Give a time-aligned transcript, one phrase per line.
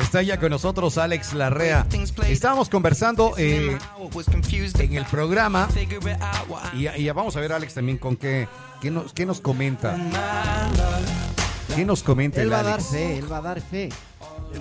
[0.00, 1.86] Está ya con nosotros Alex Larrea.
[2.28, 3.76] Estábamos conversando eh,
[4.78, 5.68] en el programa
[6.74, 8.48] y, y vamos a ver Alex también con qué,
[8.80, 9.96] qué, nos, qué nos comenta.
[11.74, 13.88] ¿Qué nos comenta Él el va a dar fe, él va a dar fe.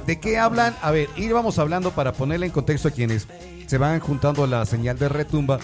[0.05, 0.75] ¿De qué hablan?
[0.81, 3.27] A ver, íbamos hablando para ponerle en contexto a quienes
[3.67, 5.59] se van juntando la señal de retumba.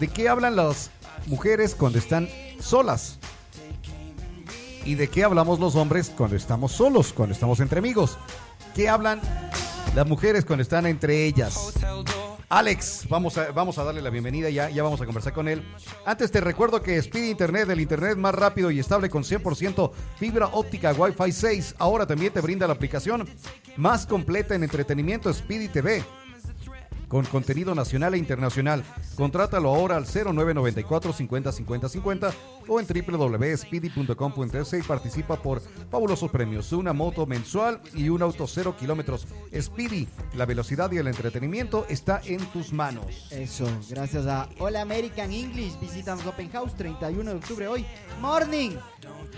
[0.00, 0.90] ¿De qué hablan las
[1.26, 2.28] mujeres cuando están
[2.60, 3.18] solas?
[4.84, 8.18] ¿Y de qué hablamos los hombres cuando estamos solos, cuando estamos entre amigos?
[8.74, 9.20] ¿Qué hablan
[9.94, 11.74] las mujeres cuando están entre ellas?
[12.48, 15.62] Alex, vamos a, vamos a darle la bienvenida, ya, ya vamos a conversar con él.
[16.04, 20.48] Antes te recuerdo que Speed Internet, el Internet más rápido y estable con 100% fibra
[20.48, 23.28] óptica Wi-Fi 6, ahora también te brinda la aplicación
[23.76, 26.04] más completa en entretenimiento Speedy TV
[27.08, 28.84] con contenido nacional e internacional.
[29.16, 32.30] Contrátalo ahora al 0994 50 50 50
[32.66, 38.74] o en www.speedy.com.es y participa por fabulosos premios, una moto mensual y un auto cero
[38.78, 39.26] kilómetros.
[39.54, 43.28] Speedy, la velocidad y el entretenimiento está en tus manos.
[43.30, 45.78] Eso, gracias a Hola American English.
[45.80, 47.84] Visitamos Open House 31 de octubre hoy.
[48.20, 48.72] Morning.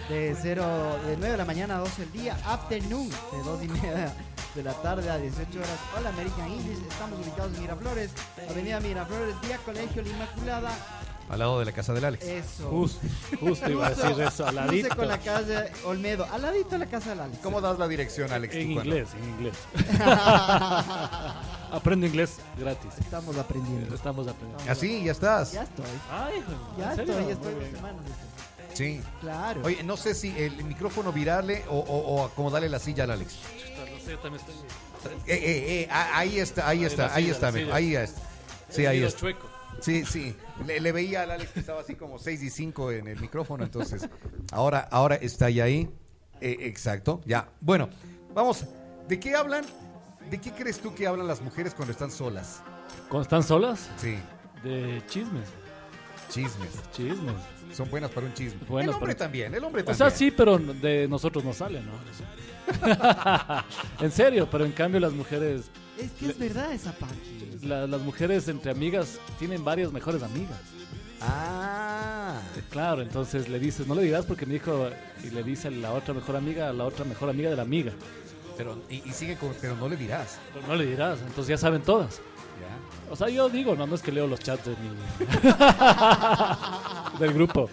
[0.09, 0.65] De 0,
[1.07, 2.39] de 9 de la mañana a 12 del día.
[2.45, 3.09] Afternoon.
[3.09, 4.15] De 2 y media
[4.55, 5.79] de la tarde a 18 horas.
[5.99, 6.79] Hola American English.
[6.89, 8.11] Estamos ubicados Miraflores.
[8.51, 10.71] Avenida Miraflores, Día Colegio La Inmaculada.
[11.29, 12.25] Al lado de la casa del Alex.
[12.25, 12.69] Eso.
[12.71, 13.01] Justo,
[13.41, 16.25] justo iba a decir eso, al Cruce con la calle Olmedo.
[16.31, 17.39] Al ladito de la casa del Alex.
[17.43, 18.55] ¿Cómo das la dirección, Alex?
[18.55, 19.55] En inglés, en inglés.
[21.73, 22.93] Aprendo inglés gratis.
[23.01, 23.95] Estamos aprendiendo.
[23.95, 24.71] Estamos aprendiendo.
[24.71, 25.53] Así, ya estás.
[25.53, 25.85] Ya estoy.
[26.11, 26.45] Ay,
[26.79, 27.75] Ya estoy, ya Muy estoy dos bien.
[27.77, 28.03] semanas.
[28.75, 29.01] Sí.
[29.21, 29.63] Claro.
[29.65, 33.33] Oye, no sé si el micrófono virarle o, o, o acomodarle la silla al Alex.
[33.35, 34.55] Chuta, No sé, yo también estoy.
[35.27, 38.21] Eh, eh, eh, ah, ahí está, ahí Ahí está, ahí está, ahí está.
[38.71, 39.21] Sí, ahí está.
[39.21, 39.49] chueco.
[39.81, 40.35] Sí, sí.
[40.67, 43.63] Le, le veía al Alex que estaba así como 6 y 5 en el micrófono,
[43.65, 44.09] entonces
[44.53, 45.89] ahora, ahora está ya ahí.
[46.41, 47.49] Eh, exacto, ya.
[47.61, 47.89] Bueno,
[48.35, 48.65] vamos.
[49.09, 49.65] ¿De qué hablan?
[50.31, 52.61] ¿De qué crees tú que hablan las mujeres cuando están solas?
[53.09, 53.89] ¿Cuando están solas?
[53.99, 54.17] Sí,
[54.65, 55.49] De chismes.
[56.31, 56.71] chismes.
[56.93, 57.35] Chismes.
[57.73, 58.61] Son buenas para un chisme.
[58.69, 59.97] Buenas el hombre para- también, el hombre O también.
[59.99, 61.93] sea, sí, pero de nosotros no sale, ¿no?
[64.01, 67.17] en serio, pero en cambio las mujeres, Es que es verdad esa parte.
[67.63, 70.59] la- las mujeres entre amigas tienen varias mejores amigas.
[71.21, 72.41] Ah.
[72.71, 74.91] Claro, entonces le dices, no le digas porque me dijo,
[75.25, 77.93] y le dice la otra mejor amiga a la otra mejor amiga de la amiga.
[78.57, 80.39] Pero, y, y sigue con, pero no le dirás.
[80.55, 82.21] Pero no le dirás, entonces ya saben todas.
[83.11, 84.89] O sea, yo digo, no, no es que leo los chats de mi...
[87.19, 87.69] del grupo.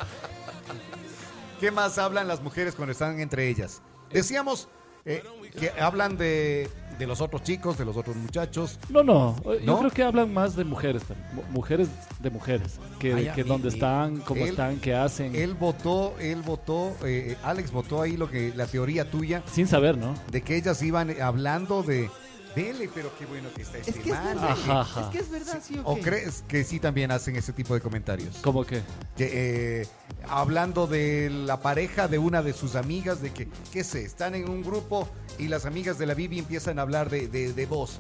[1.60, 3.82] ¿Qué más hablan las mujeres cuando están entre ellas?
[4.12, 4.68] Decíamos
[5.06, 5.24] eh,
[5.60, 6.70] que hablan de,
[7.00, 8.80] de los otros chicos, de los otros muchachos.
[8.90, 9.80] No, no, yo ¿No?
[9.80, 11.04] creo que hablan más de mujeres,
[11.52, 11.88] mujeres
[12.20, 16.42] de mujeres, que, Ay, que dónde están, cómo él- están, qué hacen, Él votó, él
[16.42, 20.14] votó, eh, Alex votó ahí lo que la teoría tuya sin saber, ¿no?
[20.32, 22.10] de que ellas iban hablando de
[22.56, 24.16] dele, pero qué bueno que está Es este que es.
[24.16, 25.02] Ajá, ajá.
[25.02, 26.02] Es que es verdad, sí o ¿O qué?
[26.02, 28.38] crees que sí también hacen ese tipo de comentarios?
[28.42, 28.82] ¿Cómo que?
[29.18, 29.88] Que, eh,
[30.28, 34.50] hablando de la pareja de una de sus amigas, de que, qué sé, están en
[34.50, 35.10] un grupo
[35.40, 38.00] y las amigas de la Bibi empiezan a hablar de, de, de vos.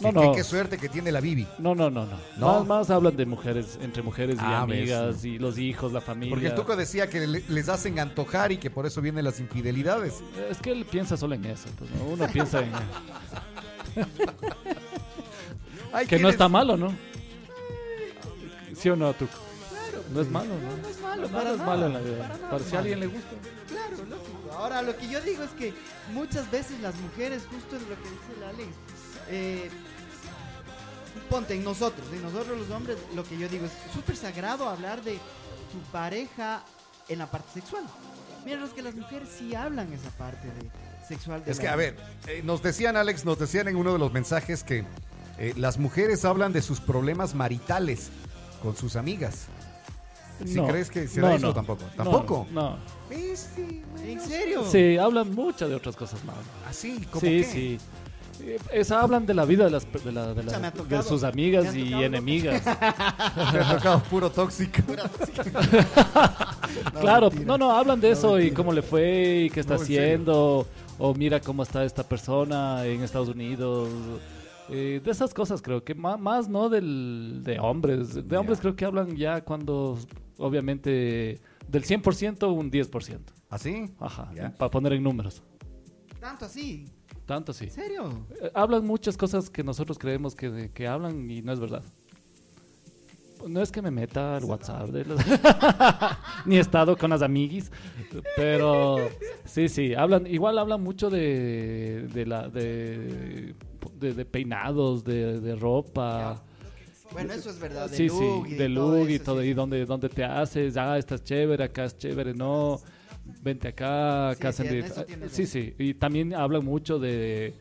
[0.00, 0.32] No, no.
[0.32, 1.46] Qué suerte que tiene la Bibi.
[1.58, 2.16] No, no, no, no.
[2.36, 2.58] ¿No?
[2.60, 4.90] Más, más hablan de mujeres, entre mujeres y Ah, ves.
[4.90, 6.30] amigas, y los hijos, la familia.
[6.34, 9.38] Porque el Tuco decía que le- les hacen antojar y que por eso vienen las
[9.38, 10.14] infidelidades.
[10.50, 12.04] Es que él piensa solo en eso, pues, ¿no?
[12.06, 12.72] Uno piensa en...
[15.92, 16.92] Ay, que no ¿quieres- está malo, ¿no?
[18.76, 19.32] ¿Sí o no, Tuco?
[20.12, 20.76] No es malo, ¿no?
[20.76, 22.18] No es malo, para es nada, malo en la vida.
[22.28, 23.30] para Para es si a alguien le gusta.
[23.68, 24.52] Claro, lógico.
[24.58, 25.72] Ahora, lo que yo digo es que
[26.12, 28.68] muchas veces las mujeres, justo es lo que dice la Alex,
[29.28, 29.70] eh,
[31.30, 35.02] ponte en nosotros, en nosotros los hombres, lo que yo digo es súper sagrado hablar
[35.02, 35.14] de
[35.72, 36.62] tu pareja
[37.08, 37.84] en la parte sexual.
[38.44, 40.70] Mientras que las mujeres sí hablan esa parte de
[41.08, 41.44] sexual.
[41.44, 41.96] De Es que, a ver,
[42.26, 44.84] eh, nos decían, Alex, nos decían en uno de los mensajes que
[45.38, 48.10] eh, las mujeres hablan de sus problemas maritales
[48.62, 49.46] con sus amigas.
[50.44, 50.66] ¿Sí No.
[50.66, 51.54] crees que se No, da eso no.
[51.54, 51.84] tampoco?
[51.96, 52.46] No, ¿Tampoco?
[52.50, 52.78] No.
[53.10, 54.64] ¿En serio?
[54.70, 56.36] Sí, hablan mucho de otras cosas más.
[56.68, 57.44] Así, como Sí, qué?
[57.44, 57.78] sí.
[58.40, 61.28] Eh, Esa hablan de la vida de, las, de, la- de, la- me sus Me
[61.28, 62.62] amigas y enemigas.
[62.64, 64.82] Te ha tocado puro tóxico.
[67.00, 67.46] claro, mentira.
[67.46, 70.66] no, no, hablan de No, eso y cómo le fue y qué está No, haciendo.
[70.98, 73.88] O mira cómo está esta persona en Estados Unidos.
[74.70, 78.26] Eh, de esas cosas creo que más, no del, de hombres.
[78.28, 79.98] De hombres creo que hablan ya cuando,
[80.38, 83.18] obviamente, del 100% un 10%.
[83.50, 83.90] ¿Así?
[84.00, 84.50] Ajá, Ya.
[84.56, 85.42] para poner en números.
[86.20, 86.86] Tanto así.
[87.26, 87.64] Tanto sí.
[87.64, 88.26] ¿En serio?
[88.42, 91.82] Eh, hablan muchas cosas que nosotros creemos que, que hablan y no es verdad.
[93.46, 95.20] No es que me meta al WhatsApp de los-
[96.46, 97.70] ni he estado con las amiguis,
[98.36, 98.96] pero
[99.44, 103.54] sí, sí, hablan, igual hablan mucho de, de la de,
[104.00, 106.42] de, de peinados, de, de ropa.
[107.12, 107.90] Bueno, eso es verdad.
[107.90, 109.48] De sí, look sí, y de todo look y eso, todo, sí.
[109.48, 112.80] y donde, donde te haces, ah, estás chévere, acá es chévere, no,
[113.42, 114.84] vente acá, acá Sí, hacen
[115.30, 117.54] sí, sí, sí, y también hablan mucho de,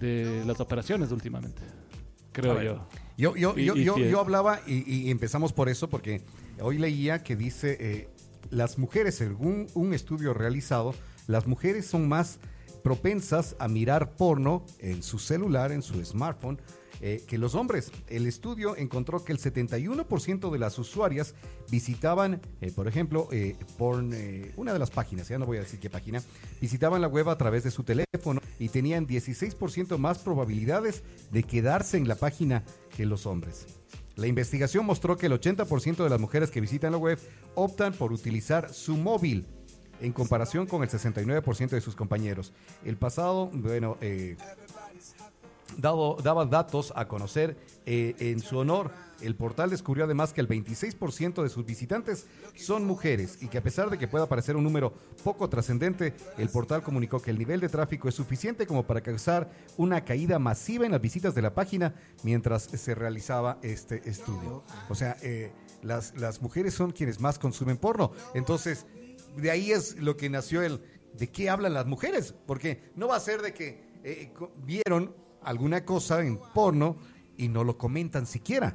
[0.00, 1.62] de las operaciones últimamente,
[2.32, 2.86] creo yo.
[3.16, 6.22] Yo, yo, Y- yo, y yo, hablaba y, y empezamos por eso porque
[6.60, 8.08] hoy leía que dice eh,
[8.50, 10.94] las mujeres, según un estudio realizado,
[11.26, 12.38] las mujeres son más
[12.86, 16.60] propensas a mirar porno en su celular, en su smartphone,
[17.00, 17.90] eh, que los hombres.
[18.06, 21.34] El estudio encontró que el 71% de las usuarias
[21.68, 25.62] visitaban, eh, por ejemplo, eh, porn, eh, una de las páginas, ya no voy a
[25.62, 26.22] decir qué página,
[26.60, 31.02] visitaban la web a través de su teléfono y tenían 16% más probabilidades
[31.32, 32.62] de quedarse en la página
[32.96, 33.66] que los hombres.
[34.14, 37.18] La investigación mostró que el 80% de las mujeres que visitan la web
[37.56, 39.44] optan por utilizar su móvil
[40.00, 42.52] en comparación con el 69% de sus compañeros.
[42.84, 44.36] El pasado, bueno, eh,
[45.76, 48.90] dado, daba datos a conocer eh, en su honor.
[49.20, 53.62] El portal descubrió además que el 26% de sus visitantes son mujeres y que a
[53.62, 54.92] pesar de que pueda parecer un número
[55.24, 59.50] poco trascendente, el portal comunicó que el nivel de tráfico es suficiente como para causar
[59.78, 61.94] una caída masiva en las visitas de la página
[62.24, 64.62] mientras se realizaba este estudio.
[64.90, 65.50] O sea, eh,
[65.82, 68.12] las, las mujeres son quienes más consumen porno.
[68.34, 68.84] Entonces,
[69.36, 70.80] de ahí es lo que nació el
[71.14, 75.14] de qué hablan las mujeres, porque no va a ser de que eh, co- vieron
[75.42, 76.96] alguna cosa en porno
[77.36, 78.74] y no lo comentan siquiera.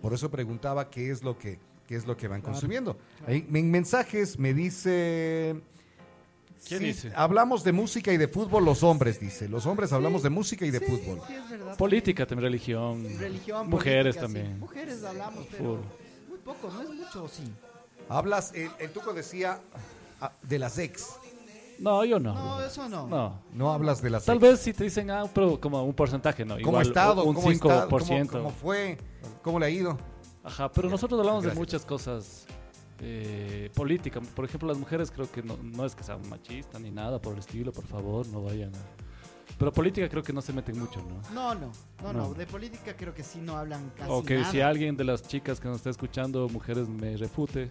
[0.00, 2.96] Por eso preguntaba qué es lo que qué es lo que van consumiendo.
[3.26, 5.54] Ahí, en mensajes me dice
[6.66, 7.12] ¿Quién sí, dice?
[7.14, 9.48] Hablamos de música y de fútbol los hombres, dice.
[9.50, 11.20] Los hombres hablamos de música y de Sí, fútbol.
[11.26, 11.76] sí, es verdad.
[11.76, 13.04] Política, también religión.
[13.18, 14.32] Religión, Mujeres política, sí.
[14.34, 14.60] también.
[14.60, 15.82] Mujeres hablamos, pero
[16.28, 17.42] muy poco, no es mucho, sí.
[18.08, 19.60] Hablas, el, el Tuco decía
[20.20, 21.16] ah, de las ex.
[21.78, 22.34] No, yo no.
[22.34, 23.06] No, eso no.
[23.08, 23.40] No.
[23.52, 24.42] No hablas de las Tal ex.
[24.42, 26.54] vez si te dicen, ah, pero como un porcentaje, ¿no?
[26.54, 27.24] ¿Cómo Igual ha estado?
[27.24, 27.88] un ¿Cómo, ha estado?
[27.88, 28.26] 5%.
[28.28, 28.98] ¿Cómo, cómo fue?
[29.42, 29.98] ¿Cómo le ha ido?
[30.44, 31.54] Ajá, pero nosotros hablamos Gracias.
[31.56, 32.46] de muchas cosas
[33.00, 34.20] eh, política.
[34.20, 37.32] Por ejemplo, las mujeres creo que no, no es que sean machistas ni nada por
[37.32, 38.78] el estilo, por favor, no vayan a...
[39.58, 41.20] Pero política creo que no se meten mucho, ¿no?
[41.34, 41.72] No, no,
[42.02, 42.28] no, No.
[42.28, 42.34] no.
[42.34, 44.50] De política creo que sí no hablan casi O que nada.
[44.50, 47.70] si alguien de las chicas que nos está escuchando, mujeres, me refute,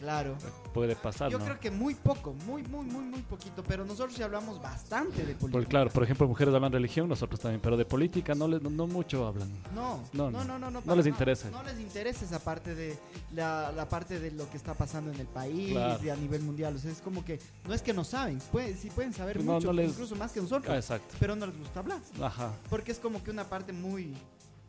[0.00, 0.34] Claro.
[0.72, 1.44] puede pasar, Yo ¿no?
[1.44, 3.62] creo que muy poco, muy, muy, muy, muy poquito.
[3.62, 5.50] Pero nosotros sí hablamos bastante de política.
[5.52, 8.70] Porque, claro, por ejemplo, mujeres hablan religión, nosotros también, pero de política no, les, no,
[8.70, 9.50] no mucho hablan.
[9.74, 10.58] No, No, no, no.
[10.58, 11.50] no, no, no, les interesa.
[11.50, 12.98] No les interesa esa parte de
[13.34, 16.02] la, la parte de lo que está pasando en el país Claro.
[16.02, 16.76] y a nivel mundial.
[16.76, 17.38] O sea, es como que
[17.68, 20.72] no es que no saben, pueden, sí pueden saber mucho, les- incluso más que nosotros,
[20.72, 21.14] Ah, exacto.
[21.20, 22.52] pero no les gusta hablar, Ajá.
[22.70, 24.16] porque es como que una parte muy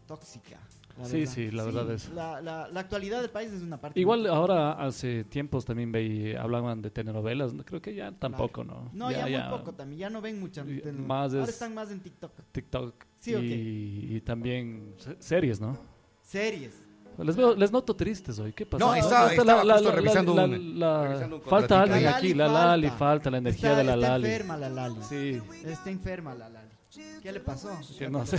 [0.07, 0.57] tóxica.
[0.97, 1.33] La Sí, verdad.
[1.33, 2.09] sí, la verdad es.
[2.09, 3.99] La, la, la actualidad del país es una parte.
[3.99, 7.63] Igual muy- ahora hace tiempos también veí, hablaban de telenovelas, ¿no?
[7.63, 8.89] creo que ya tampoco, ¿no?
[8.93, 10.61] No, ya, muy poco también, ya no ven mucha.
[10.61, 11.07] Y telenovelas.
[11.07, 12.31] más Ahora es- están más en TikTok.
[12.51, 13.41] TikTok Sí, ok.
[13.43, 15.77] y, y también se- series, ¿no?
[16.21, 16.83] Series.
[17.17, 18.83] Les, veo, les noto tristes hoy, ¿qué pasa?
[18.83, 22.53] No, está- estaba justo revisando la- un- la- revisando un falta alguien aquí, La la
[22.67, 22.97] Lali falta.
[22.97, 24.25] falta la energía está, de la está Lali.
[24.27, 24.95] enferma la Lali.
[25.03, 25.41] Sí.
[25.65, 26.70] Está enferma la Lali.
[27.21, 27.69] ¿Qué le pasó?
[27.97, 28.37] Que no sé.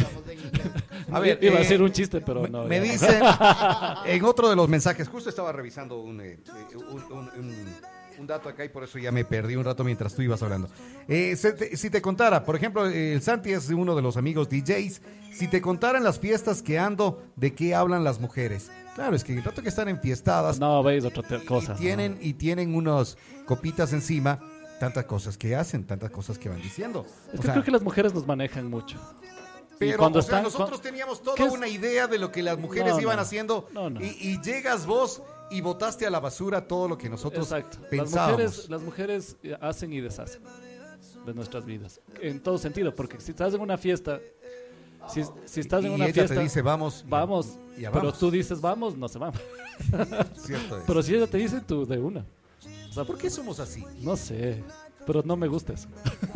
[1.11, 2.65] A ver, Iba a eh, decir un chiste, pero me, no.
[2.65, 2.83] me ya.
[2.93, 3.23] dicen
[4.07, 8.27] en otro de los mensajes, justo estaba revisando un, eh, eh, un, un- un- un
[8.27, 10.69] dato acá y por eso ya me perdí un rato mientras tú ibas hablando.
[11.09, 14.49] Eh, se te- si te contara, por ejemplo, el Santi es uno de los amigos
[14.51, 15.01] DJs,
[15.33, 18.71] si te contaran las fiestas que ando, ¿de qué hablan las mujeres?
[18.95, 21.73] Claro, es que el rato que están enfiestadas No, veis otra cosa.
[21.73, 23.17] y tienen y tienen unos
[23.47, 24.39] copitas encima,
[24.83, 27.07] tantas cosas que hacen, tantas cosas que van diciendo.
[27.33, 28.99] Es O que sea, creo que las mujeres nos manejan mucho.
[29.79, 32.95] Pero cuando o sea, están- nosotros teníamos toda una idea de lo que las mujeres
[32.95, 33.23] No, iban no.
[33.23, 33.89] haciendo No.
[34.03, 35.23] Y, y llegas vos
[35.53, 37.79] y botaste a la basura todo lo que nosotros Exacto.
[37.81, 38.33] Las pensábamos.
[38.41, 40.43] mujeres, las mujeres eh, hacen y deshacen
[41.27, 42.01] de nuestras vidas.
[42.21, 44.19] En todo sentido, porque si estás en una fiesta,
[45.09, 48.19] si, si estás en y una ella fiesta, te dice vamos, vamos, y pero vamos.
[48.19, 49.33] tú dices vamos, no se van.
[50.37, 50.85] Cierto es.
[50.87, 52.25] Pero si ella te dice, tú de una.
[52.93, 53.83] O sea, ¿Por qué somos así?
[54.01, 54.63] No sé,
[55.07, 55.89] pero no me gusta eso.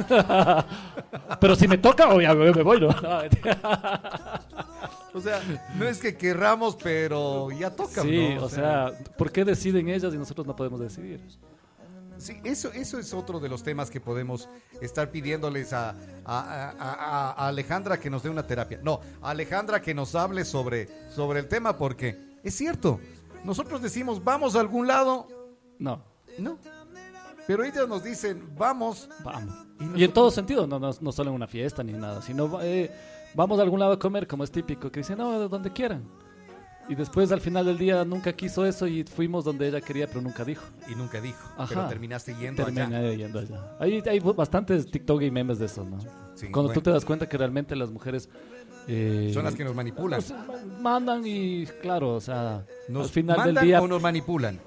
[1.41, 2.89] pero si me toca, obviamente me voy, ¿no?
[5.15, 5.41] O sea,
[5.79, 8.03] no es que querramos, pero ya toca.
[8.03, 8.45] sí, ¿no?
[8.45, 11.23] o sea, ¿por qué deciden ellas y nosotros no podemos decidir?
[12.19, 14.47] Sí, eso, eso es otro de los temas que podemos
[14.81, 15.95] estar pidiéndoles a, a-
[16.27, 18.79] a- a- a Alejandra que nos dé una terapia.
[18.83, 23.01] No, a Alejandra que nos hable sobre, sobre el tema, porque es cierto,
[23.45, 25.29] nosotros decimos vamos a algún lado,
[25.79, 26.03] No,
[26.39, 26.59] no,
[27.47, 29.09] pero ellas nos dicen vamos.
[29.25, 29.55] vamos.
[29.97, 32.61] Y Y en todo sentido, no, no, no solo en una fiesta ni nada, sino
[32.63, 32.91] eh,
[33.35, 36.03] vamos a algún lado a comer, como es típico, que dicen, no, de donde quieran.
[36.89, 40.21] Y después al final del día nunca quiso eso y fuimos donde ella quería, pero
[40.21, 40.63] nunca dijo.
[40.89, 41.39] Y nunca dijo.
[41.57, 41.67] Ajá.
[41.69, 43.13] Pero terminaste yendo Termina allá.
[43.13, 43.77] yendo allá.
[43.81, 45.99] Hay, hay bastantes TikTok y memes de eso, ¿no?
[46.37, 48.29] Sí, Cuando tú te das cuenta que realmente las mujeres...
[48.87, 50.21] eh, Son las que nos manipulan.
[50.47, 54.61] pues, mandan y claro, o sea, Nos al final del día o nos manipulan.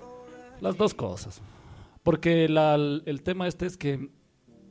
[0.60, 1.42] las dos cosas.
[2.04, 2.76] Porque la-
[3.06, 4.10] el tema este es que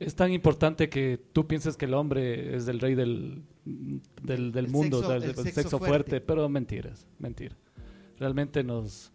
[0.01, 4.65] es tan importante que tú pienses que el hombre es el rey del, del, del
[4.67, 6.11] El mundo, sexo- o sea, el del sexo sexo, fuerte.
[6.11, 6.21] fuerte.
[6.21, 7.57] pero mentiras, mentira.
[8.19, 9.13] Realmente nos...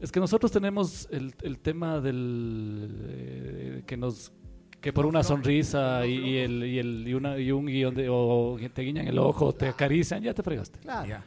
[0.00, 2.88] Es que nosotros tenemos el, el tema del...
[3.08, 4.32] eh, que nos...
[4.80, 8.08] Que por una sonrisa y, y el, y, el, y, una, y un guion de...
[8.10, 10.78] O te guiñan el ojo, te acarician, ya te fregaste.
[10.80, 11.08] Claro.
[11.08, 11.24] Ya.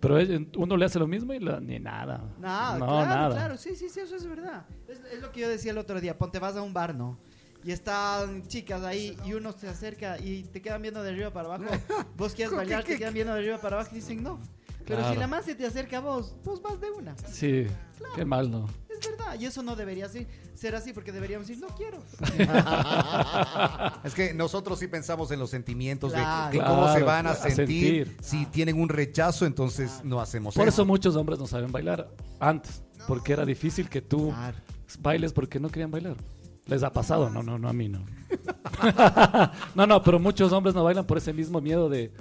[0.00, 2.22] Pero es- uno le hace lo mismo y la- ni nada.
[2.38, 3.34] Nada, no, claro, nada.
[3.34, 4.64] claro, sí, sí, sí, eso es verdad.
[4.88, 7.18] Es, es lo que yo decía el otro día, ponte vas a un bar, ¿no?
[7.62, 11.54] Y están chicas ahí y uno se acerca y te quedan viendo de arriba para
[11.54, 11.64] abajo.
[12.16, 14.40] Vos quieres bailar, te quedan viendo de arriba para abajo y dicen no.
[14.90, 15.20] Pero si Claro.
[15.20, 17.14] la más se te acerca a vos, vos vas de una.
[17.32, 17.66] Sí,
[18.14, 18.66] qué mal, ¿no?
[18.88, 22.02] Es verdad, y eso no debería ser, ser así porque deberíamos decir no quiero.
[24.04, 26.52] Es que nosotros sí pensamos en los sentimientos de- Claro.
[26.52, 28.06] de, cómo se Claro, van a a sentir.
[28.06, 28.16] sentir.
[28.20, 30.82] Si tienen un rechazo, entonces no hacemos Por eso.
[30.82, 34.56] eso muchos hombres no saben bailar antes, porque era difícil que tú Claro.
[35.00, 36.16] bailes porque no querían bailar.
[36.66, 38.04] Les ha pasado, no, no, no a mí no.
[39.74, 42.12] no, no, pero muchos hombres no bailan por ese mismo miedo de,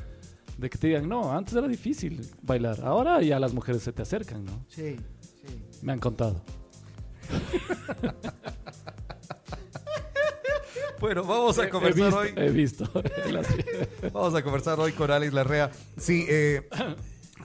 [0.59, 4.01] de que te digan, no, antes era difícil bailar, ahora ya las mujeres se te
[4.01, 4.65] acercan, ¿no?
[4.67, 4.97] Sí,
[5.45, 5.61] sí.
[5.81, 6.41] Me han contado.
[10.99, 12.33] Bueno, vamos a He conversar visto, hoy.
[12.35, 12.91] he visto.
[14.11, 15.71] Vamos a conversar hoy con Alex Larrea.
[15.97, 16.67] Sí, eh,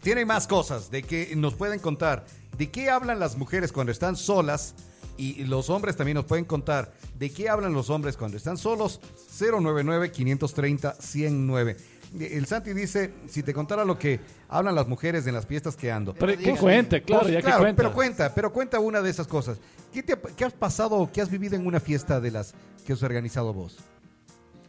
[0.03, 2.27] tienen más cosas de que nos pueden contar.
[2.59, 4.75] ¿De qué hablan las mujeres cuando están solas?
[5.17, 9.01] Y los hombres también nos pueden contar de qué hablan los hombres cuando están solos.
[9.39, 11.77] 099-530-109.
[12.19, 15.91] El Santi dice, si te contara lo que hablan las mujeres en las fiestas que
[15.91, 16.15] ando.
[16.15, 17.83] pero que digan, cuente, claro, Pues, ya claro, que cuenta.
[17.83, 19.59] Pero cuenta, pero cuenta una de esas cosas.
[19.93, 22.55] ¿Qué, te qué has pasado o qué has vivido en una fiesta de las
[22.87, 23.79] que has organizado vos?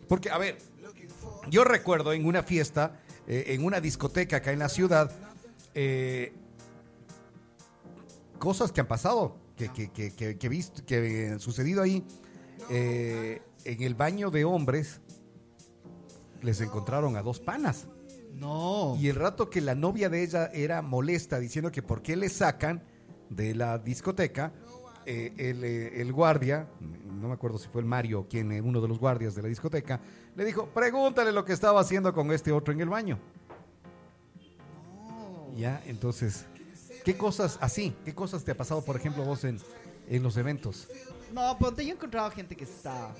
[0.07, 0.57] Porque, a ver,
[1.49, 5.11] yo recuerdo en una fiesta, eh, en una discoteca acá en la ciudad,
[5.75, 6.33] eh,
[8.39, 12.03] cosas que han pasado, que, que, que, que, que visto, que han sucedido ahí.
[12.69, 15.01] Eh, en el baño de hombres
[16.45, 17.87] les encontraron a dos panas.
[18.33, 18.95] No.
[18.99, 22.29] Y el rato que la novia de ella era molesta diciendo que por qué le
[22.29, 22.83] sacan
[23.29, 24.53] de la discoteca,
[25.05, 28.81] eh, el, eh, el guardia, no me acuerdo si fue el Mario quien, eh, uno
[28.81, 30.01] de los guardias de la discoteca,
[30.35, 33.19] le dijo, pregúntale lo que estaba haciendo con este otro en el baño.
[35.55, 36.45] Ya, entonces,
[37.05, 37.95] ¿qué cosas así?
[38.03, 39.57] ¿Qué cosas te ha pasado, por ejemplo, vos en,
[40.09, 40.89] en los eventos?
[41.33, 43.15] No, ponte, yo he encontrado gente que está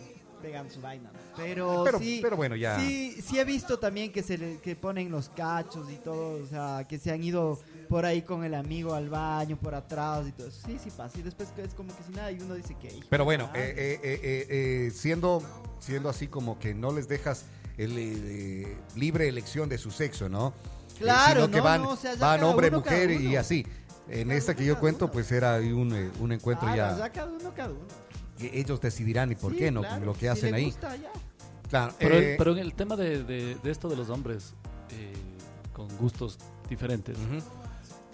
[0.46, 1.10] pegando su vaina.
[1.12, 1.20] ¿no?
[1.36, 2.80] Pero, Pero- sí, pero bueno, ya.
[2.80, 6.48] Sí, sí he visto también que se le, que ponen los cachos y todo, o
[6.48, 7.60] sea, que se han ido
[7.90, 10.62] por ahí con el amigo al baño, por atrás y todo eso.
[10.68, 11.18] Sí, sí pasa.
[11.18, 12.90] Y después es como que si nada y uno dice que...
[13.10, 14.48] Pero bueno, ah, eh, eh, eh, eh,
[14.88, 15.42] eh, siendo,
[15.80, 17.46] siendo así como que no les dejas
[17.78, 20.50] el, eh, libre elección de su sexo, ¿no?
[20.50, 23.66] Eh, Claro, sino que van, no, o sea, ya van hombre, uno, mujer y así.
[24.08, 25.12] En Cada esta que yo cuento, uno.
[25.12, 27.12] pues era un, un encuentro claro, ya.
[27.12, 28.05] cada uno, cada uno.
[28.38, 30.66] Que ellos decidirán y por Sí, qué no, claro, lo que si hacen ahí.
[30.66, 31.12] gusta, ya.
[31.70, 34.54] Claro, Pero, eh, pero en el tema de, de- de esto de los hombres
[34.92, 35.14] eh,
[35.74, 36.38] con gustos
[36.70, 37.18] diferentes,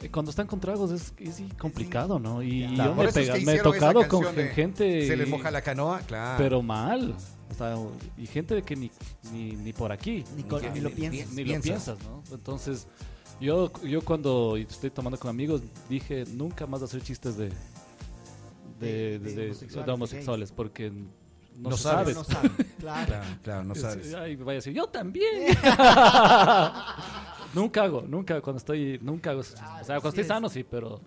[0.01, 1.13] eh, cuando están con tragos es,
[1.60, 2.42] complicado, ¿no?
[2.42, 4.24] Y Claro, yo por me, eso es pega- que me he tocado con
[4.56, 5.06] gente...
[5.08, 6.38] Se les moja la canoa, claro.
[6.42, 7.13] Pero mal.
[7.51, 7.75] O sea,
[8.18, 8.90] y gente que ni,
[9.34, 10.24] ni, ni por aquí.
[10.38, 11.34] Ni, con- Ni- ni lo piensas.
[11.34, 12.24] ni lo piensas, ¿no?
[12.32, 12.88] Entonces,
[13.42, 17.50] yo, yo cuando estoy tomando con amigos dije nunca más hacer chistes de,
[18.86, 20.92] De- de, de- homosexuales, de homosexuales, porque
[21.58, 22.14] no, sabes.
[22.14, 22.14] sabe.
[22.14, 23.06] No sabe, claro.
[23.08, 24.14] Claro, claro, no Es- sabes.
[24.14, 25.56] Ay, vaya a decir, yo también.
[27.54, 29.42] nunca hago, nunca cuando estoy, nunca hago.
[29.42, 30.28] o sea, cuando estoy es.
[30.28, 31.02] sano sí, pero,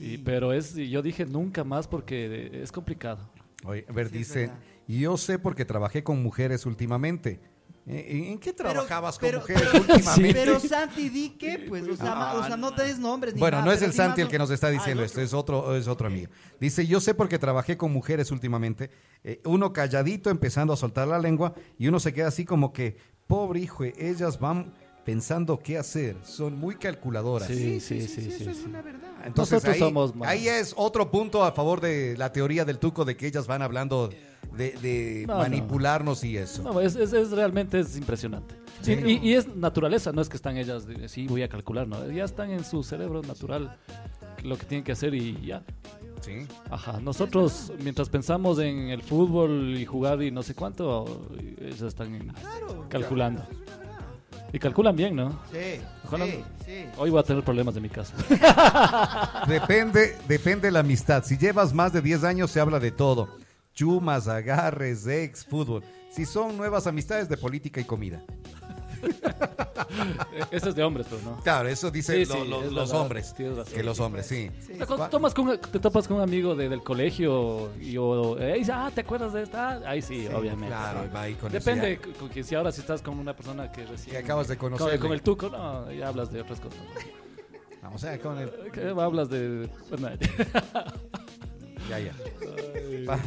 [0.00, 3.28] y- pero es, y yo dije nunca más porque es complicado.
[3.64, 4.50] Oye, a ver, Sí, dice,
[4.86, 7.40] yo sé porque trabajé con mujeres últimamente.
[7.86, 10.32] ¿En qué trabajabas pero- con mujeres pero- últimamente?
[10.32, 13.40] Pero Santi, di que, pues, o sea, ma- o sea, no te des nombres ni
[13.40, 15.86] Bueno, nada, no es el Santi el que nos está diciendo esto, es otro, es
[15.86, 16.30] otro amigo.
[16.58, 18.90] Dice, yo sé porque trabajé con mujeres últimamente,
[19.22, 22.96] eh, uno calladito empezando a soltar la lengua y uno se queda así como que,
[23.26, 24.72] pobre hijo, ellas van
[25.04, 27.48] pensando qué hacer, son muy calculadoras.
[27.48, 28.64] Sí, sí, sí, sí, eso es sí.
[28.66, 29.10] una verdad.
[29.26, 30.28] Entonces Nosotros ahí, somos más.
[30.30, 33.60] ahí es otro punto a favor de la teoría del tuco de que ellas van
[33.60, 34.08] hablando
[34.56, 35.38] de, de No, no.
[35.40, 36.62] manipularnos y eso.
[36.62, 38.54] No, es, es- es realmente es impresionante.
[38.82, 38.92] Sí.
[39.04, 42.10] Y, y- es naturaleza, no es que están ellas, de, sí, voy a calcular, no,
[42.10, 43.76] ya están en su cerebro natural
[44.42, 45.62] lo que tienen que hacer y ya.
[46.20, 46.46] Sí.
[46.70, 51.26] Ajá, nosotros mientras pensamos en el fútbol y jugar y no sé cuánto,
[51.60, 52.86] ellos están en- Claro.
[52.88, 53.42] calculando.
[54.52, 55.30] Y calculan bien, ¿no?
[55.50, 55.80] Sí.
[56.96, 58.14] Hoy voy a tener problemas de mi casa.
[59.48, 61.24] Depende, depende la amistad.
[61.24, 63.28] Si llevas más de 10 años, se habla de todo.
[63.74, 65.82] Chumas, agarres, ex, fútbol.
[66.10, 68.22] Si son nuevas amistades de política y comida.
[70.50, 71.38] Eso es de hombres, pues, ¿no?
[71.42, 73.34] Claro, eso dicen Sí, sí, lo- lo- es los verdad, hombres.
[73.34, 74.50] Que los hombres, sí.
[74.86, 78.72] Cuando tomas con- te topas con un amigo de- del colegio y o, eh, dice,
[78.72, 79.82] ah, ¿te acuerdas de esta?
[79.88, 80.68] Ahí sí, obviamente.
[80.68, 83.70] Claro, va ahí con eso Depende, con que si ahora si estás con una persona
[83.70, 84.12] que recién...
[84.12, 84.98] Que acabas de con, conocer.
[84.98, 86.78] con el tuco, no, ya hablas de otras cosas.
[87.82, 88.50] Vamos a ver con el.
[88.72, 88.94] ¿Qué?
[88.98, 89.68] Hablas de...
[91.88, 92.12] Ya, ya.
[93.08, 93.18] Va-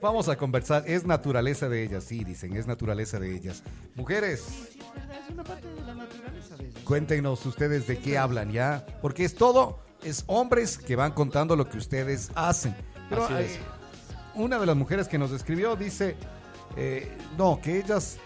[0.00, 0.84] Vamos a conversar.
[0.86, 2.54] Es naturaleza de ellas, sí, dicen.
[2.56, 3.62] Es naturaleza de ellas.
[3.94, 6.80] Mujeres, es una parte de la naturaleza de ellos.
[6.84, 8.84] cuéntenos ustedes de qué hablan, ¿ya?
[9.00, 12.74] Porque es todo, es hombres que van contando lo que ustedes hacen.
[13.08, 13.58] Pero Así eh, es.
[14.34, 16.16] una de las mujeres que nos escribió dice,
[16.76, 18.18] eh, no, que ellas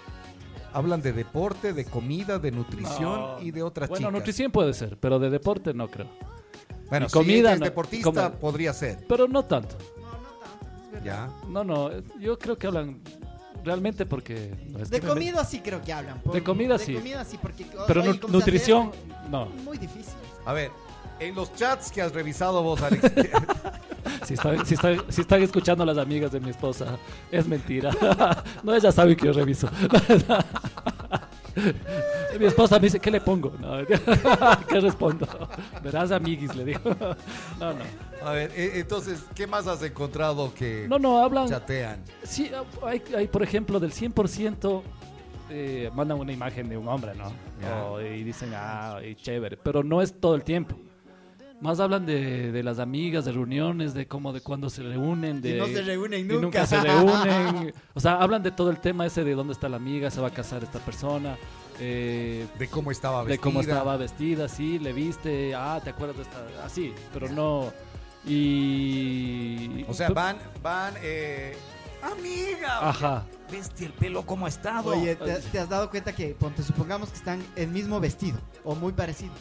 [0.72, 3.40] hablan de deporte, de comida, de nutrición No.
[3.40, 4.12] y de otras Bueno, chicas.
[4.20, 6.08] nutrición puede ser, pero de deporte no creo.
[6.90, 9.04] Bueno, y si comida ella es no- deportista, como- podría ser.
[9.08, 9.76] Pero no tanto.
[10.00, 11.04] No, no tanto, es verdad.
[11.04, 11.48] Ya.
[11.48, 13.00] No, no, yo creo que hablan
[13.64, 14.54] realmente porque...
[14.68, 16.20] no, es De que me- comida sí creo que hablan.
[16.20, 16.92] por- De comida sí.
[16.92, 17.66] De comida sí, porque.
[17.86, 18.92] Pero oye, nu- ¿cómo se hace nutrición,
[19.30, 19.46] no.
[19.64, 20.14] Muy difícil.
[20.46, 20.70] A ver,
[21.20, 23.02] en los chats que has revisado vos, Alex,
[24.24, 26.98] Si, está- si, está- si están escuchando las amigas de mi esposa,
[27.30, 27.90] es mentira.
[28.62, 29.68] No, ella sabe que yo reviso.
[32.38, 33.52] Mi esposa me dice, ¿qué le pongo?
[33.60, 33.78] No,
[34.68, 35.26] ¿Qué respondo?
[35.82, 36.80] Verás, amiguis, le digo.
[37.58, 37.84] No, no.
[38.24, 41.48] a ver, eh, entonces, ¿qué más has encontrado que No, no, hablan.
[41.48, 42.02] chatean?
[42.22, 42.50] Sí,
[42.84, 44.82] hay, hay, por ejemplo, del 100%
[45.50, 47.32] eh, mandan una imagen de un hombre, ¿no?
[47.60, 47.84] Ya.
[47.84, 49.56] O- y dicen, ah, y chévere.
[49.56, 50.76] Pero no es todo el tiempo.
[51.60, 55.56] Más hablan de, de las amigas, de reuniones, de cómo, de cuándo se reúnen, de...
[55.56, 56.66] Y no se reúnen y nunca.
[56.66, 57.74] se reúnen.
[57.94, 60.28] O sea, hablan de todo el tema ese de dónde está la amiga, se va
[60.28, 61.36] a casar esta persona,
[61.80, 63.32] eh, De cómo estaba vestida.
[63.32, 67.72] de cómo estaba vestida, sí, le viste, ah, te acuerdas de esta, así, pero no.
[68.24, 69.84] Y.
[69.88, 71.56] O sea, van, van, eh,
[72.02, 72.88] amiga.
[72.88, 73.24] Ajá.
[73.50, 74.90] ¿Viste el pelo cómo ha estado?
[74.90, 78.74] Oye, ¿te, te has dado cuenta que, ponte, supongamos que están el mismo vestido o
[78.74, 79.32] muy parecido?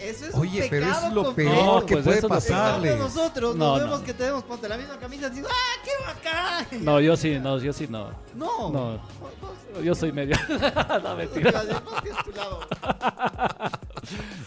[0.00, 2.96] Eso es Oye, un pero es pecado lo peor No, que pues puede eso pasarle.
[2.96, 3.84] Nosotros No, nos no.
[3.84, 6.84] vemos que tenemos, ponte la misma camisa, y dices, ¡ah, qué bacán!
[6.84, 8.10] No, yo sí, no, yo sí no.
[8.34, 8.70] No.
[8.70, 8.92] No.
[9.20, 10.36] Vos- vos- Yo soy medio.
[11.02, 11.62] no, mentira.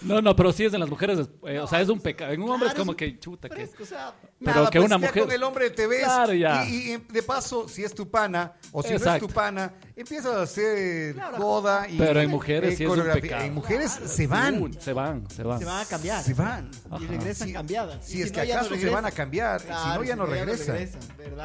[0.01, 1.19] No, no, pero sí es en las mujeres.
[1.19, 2.31] es- eh, o sea, es un pecado.
[2.33, 3.55] En un hombre es Claro, como es que chuta, que.
[3.67, 6.03] Fresco, o sea, Pero Nada, que pues una ya mujer- con el hombre te ves.
[6.03, 6.65] Claro, ya.
[6.65, 9.25] Y, y, de paso, si es tu pana o si no Exacto.
[9.25, 11.37] es tu pana, empiezas a hacer Claro.
[11.37, 11.97] joda y.
[11.97, 13.21] Pero en mujeres sí es un coreografía.
[13.21, 13.43] pecado.
[13.43, 14.61] En mujeres se van.
[14.63, 15.59] Uh, se van, se van.
[15.59, 16.23] se van a cambiar.
[16.23, 16.69] Se van.
[16.99, 17.53] Y regresan Sí.
[17.53, 18.05] cambiadas.
[18.05, 19.61] Si es no, que no acaso se van a cambiar.
[19.61, 20.77] si no, ya no no regresan.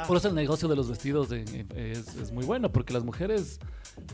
[0.07, 3.05] Por eso el negocio de los vestidos de- eh, es, es muy bueno, porque las
[3.05, 3.59] mujeres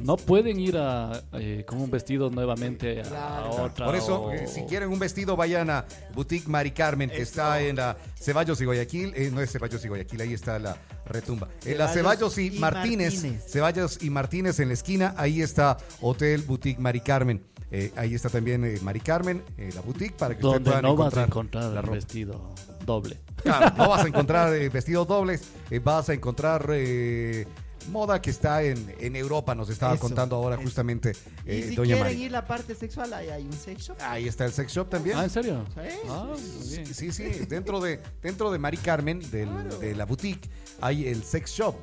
[0.00, 3.44] no pueden ir a, eh, con un vestido nuevamente a, Claro.
[3.46, 3.86] a otra.
[3.86, 7.60] Por eso, o- eh, si quieren un vestido, vayan a Boutique Mari Carmen, que está
[7.60, 9.12] en la Ceballos y Guayaquil.
[9.16, 11.48] Eh, no es Ceballos y Guayaquil, ahí está la retumba.
[11.64, 13.44] En la Ceballos Ceballos y, y Martínez, Martínez.
[13.50, 17.42] Ceballos y Martínez en la esquina, ahí está Hotel Boutique Mari Carmen.
[17.74, 20.94] Eh, ahí está también eh, Mari Carmen, eh, la boutique, para que ustedes puedan no
[20.94, 21.94] vas a encontrar, la el ropa.
[21.94, 22.54] vestido
[22.85, 23.18] doble.
[23.42, 25.42] Claro, no vas a encontrar vestidos dobles,
[25.82, 26.66] vas a encontrar
[27.90, 30.64] moda que está en, en Europa, nos estaba Eso, contando ahora eso.
[30.64, 31.12] justamente
[31.46, 32.22] Y eh, si Doña quieren Mari.
[32.24, 33.96] ir la parte sexual, ahí hay un sex shop.
[34.00, 35.16] Ahí está el sex shop también.
[35.18, 35.64] Ah, ¿en serio?
[35.74, 35.80] Sí.
[36.08, 36.26] Ah,
[36.70, 36.86] bien.
[36.86, 40.48] Sí, sí, dentro de, dentro de Mari Carmen, del- de la boutique,
[40.80, 41.74] hay el sex shop.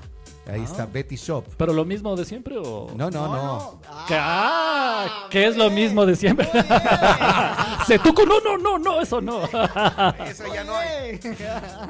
[0.48, 0.64] Ahí Ah.
[0.64, 1.46] está Betty Shop.
[1.58, 2.92] ¿Pero lo mismo de siempre o...?
[2.96, 3.82] No, no, no.
[4.08, 6.50] Que, ah, que es lo mismo de siempre.
[7.88, 9.44] Se tuco, no, no, no, no, eso no.
[9.46, 11.20] Eso ya no hay.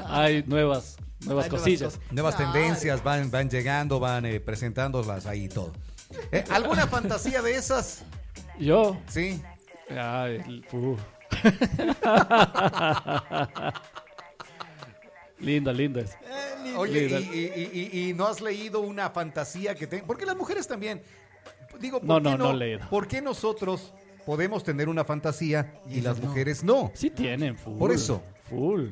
[0.08, 1.94] Hay nuevas, nuevas Hay cosillas.
[1.96, 2.12] cosas.
[2.12, 2.54] Nuevas Claro.
[2.54, 5.74] tendencias van, van llegando, van eh, presentándolas ahí y todo.
[6.32, 8.04] Eh, ¿Alguna fantasía de esas?
[8.60, 9.42] Yo, Sí.
[9.90, 10.96] Ay, uh.
[15.40, 16.12] lindo, lindo es.
[16.14, 16.74] Eh.
[16.76, 20.06] Oye, y, y- y- y no has leído una fantasía que tengan?
[20.08, 21.02] Porque las mujeres también.
[21.80, 22.90] Digo, ¿por No, qué no, no he leído.
[22.90, 23.94] ¿Por qué nosotros
[24.26, 26.28] podemos tener una fantasía y, Y las no?
[26.28, 26.92] mujeres no?
[26.94, 27.78] Sí tienen, full.
[27.78, 28.22] Por eso.
[28.50, 28.90] Full.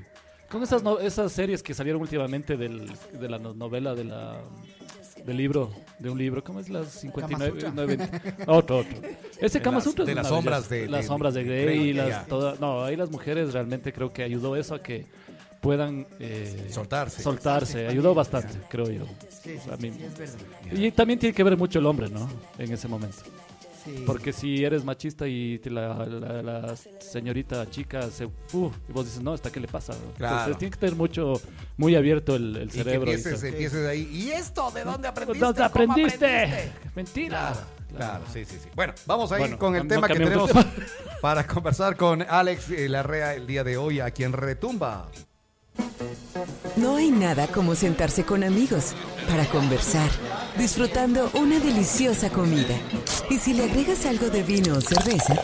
[0.50, 4.38] Con esas, no- esas series que salieron últimamente del, de la no- novela de la
[5.26, 7.60] del libro, de un libro, ¿cómo es las 59?
[7.60, 8.22] Kama 90?
[8.48, 8.98] otro, otro.
[9.42, 11.94] Ese Kama las- Sutra es de las sombras de- las sombras de de Grey, Grey,
[11.94, 15.06] las, toda- no, ahí las mujeres realmente creo que ayudó eso a que
[15.60, 17.22] puedan eh, Soltarse.
[17.24, 19.04] soltarse, ayudó bastante, creo yo.
[19.30, 20.38] Sí, sí, A mí- sí, es verdad.
[20.72, 22.30] Y también tiene que ver mucho el hombre, ¿no?
[22.58, 23.18] En ese momento.
[23.88, 24.04] Sí.
[24.06, 28.26] Porque si eres machista y te la, la- la señorita chica se...
[28.26, 29.94] Uh, y vos dices, no, ¿esta qué le pasa?
[30.18, 30.36] Claro.
[30.38, 31.40] Entonces tiene que tener mucho,
[31.78, 33.12] muy abierto el, el Y que cerebro.
[33.12, 34.10] y empieces, empieces ahí.
[34.12, 35.46] ¿Y esto de dónde aprendiste?
[35.46, 36.72] ¿Dónde ¿Cómo aprendiste?
[36.96, 37.54] Mentira.
[37.54, 37.78] Claro.
[37.96, 38.68] Claro, sí, sí, sí.
[38.76, 40.52] Bueno, vamos a ir Bueno, con el no- tema que tenemos
[41.22, 45.08] para conversar con Alex Larrea el día de hoy, a quien retumba.
[46.76, 48.94] No hay nada como sentarse con amigos
[49.28, 50.10] para conversar,
[50.58, 52.76] disfrutando una deliciosa comida.
[53.30, 55.36] Y si le agregas algo de vino o cerveza,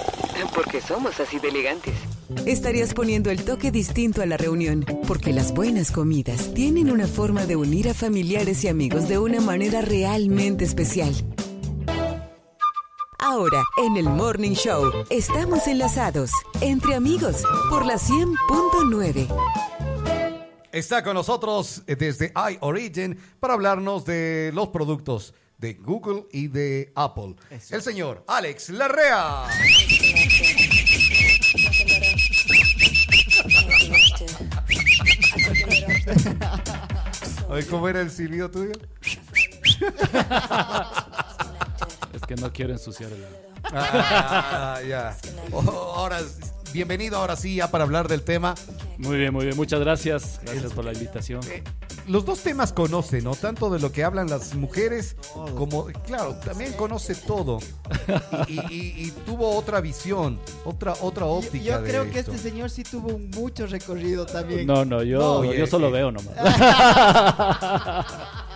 [0.53, 1.93] Porque somos así de elegantes.
[2.45, 7.45] estarías poniendo el toque distinto a la reunión, porque las buenas comidas tienen una forma
[7.45, 11.13] de unir a familiares y amigos de una manera realmente especial.
[13.19, 16.29] Ahora, en el Morning Show, estamos enlazados,
[16.61, 19.27] entre amigos, por la 100.9.
[20.73, 27.35] Está con nosotros desde iOrigin para hablarnos de los productos de Google y de Apple.
[27.69, 29.45] El señor Alex Larrea.
[37.49, 38.71] Oye, ¿Cómo era el silbido tuyo?
[42.13, 43.23] Es que no quiero ensuciar el...
[43.65, 45.15] Ah, ya.
[45.51, 45.61] Oh,
[45.97, 46.19] ahora,
[46.73, 48.55] bienvenido ahora sí ya para hablar del tema.
[48.97, 49.55] Muy bien, muy bien.
[49.57, 50.39] Muchas gracias.
[50.43, 51.41] Gracias por la invitación.
[51.49, 51.63] Eh,
[52.07, 53.35] los dos temas conoce, ¿no?
[53.35, 55.15] Tanto de lo que hablan las mujeres
[55.57, 57.59] como, claro, también conoce todo.
[58.47, 61.63] Y, y- y- y tuvo otra visión, otra, otra Yo, óptica.
[61.63, 62.31] yo de creo que esto.
[62.33, 64.65] este señor sí tuvo mucho recorrido también.
[64.67, 65.91] No, no, yo, No, oye, yo solo eh.
[65.91, 66.33] veo nomás.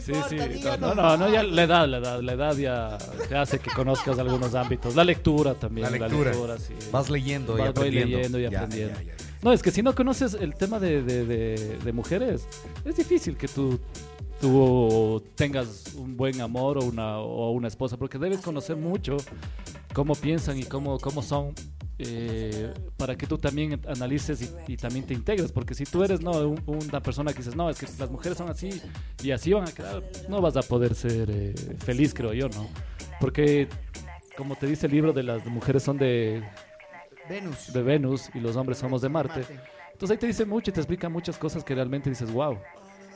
[0.00, 0.36] Sí, sí.
[0.80, 2.98] No, no, no, ya la edad, la edad, la edad ya
[3.28, 4.94] te hace que conozcas algunos ámbitos.
[4.96, 5.90] La lectura también.
[5.90, 6.58] La lectura.
[6.58, 6.74] sí.
[6.90, 8.16] Vas leyendo y Vas- aprendiendo.
[8.16, 8.98] leyendo y Ya, aprendiendo.
[9.00, 9.14] ya, ya.
[9.42, 12.46] No, es que si no conoces el tema de, de- de- de mujeres,
[12.84, 13.78] es difícil que tú,
[14.40, 19.16] tú tengas un buen amor o una, o una esposa, porque debes conocer mucho
[19.94, 21.54] cómo piensan y cómo, cómo son.
[22.02, 26.20] Eh, para que tú también analices y, y también te integres, porque si tú eres
[26.20, 28.80] no un- una persona que dices, no, es que las mujeres son así
[29.22, 32.68] y así van a quedar, no vas a poder ser eh, feliz, creo yo, ¿no?
[33.20, 33.68] Porque,
[34.36, 36.42] como te dice el libro, de las mujeres son de,
[37.28, 37.72] Venus.
[37.72, 39.40] de Venus y los hombres somos de Marte.
[39.40, 39.58] Marte.
[39.92, 42.58] Entonces ahí te dice mucho y te explica muchas cosas que realmente dices, wow.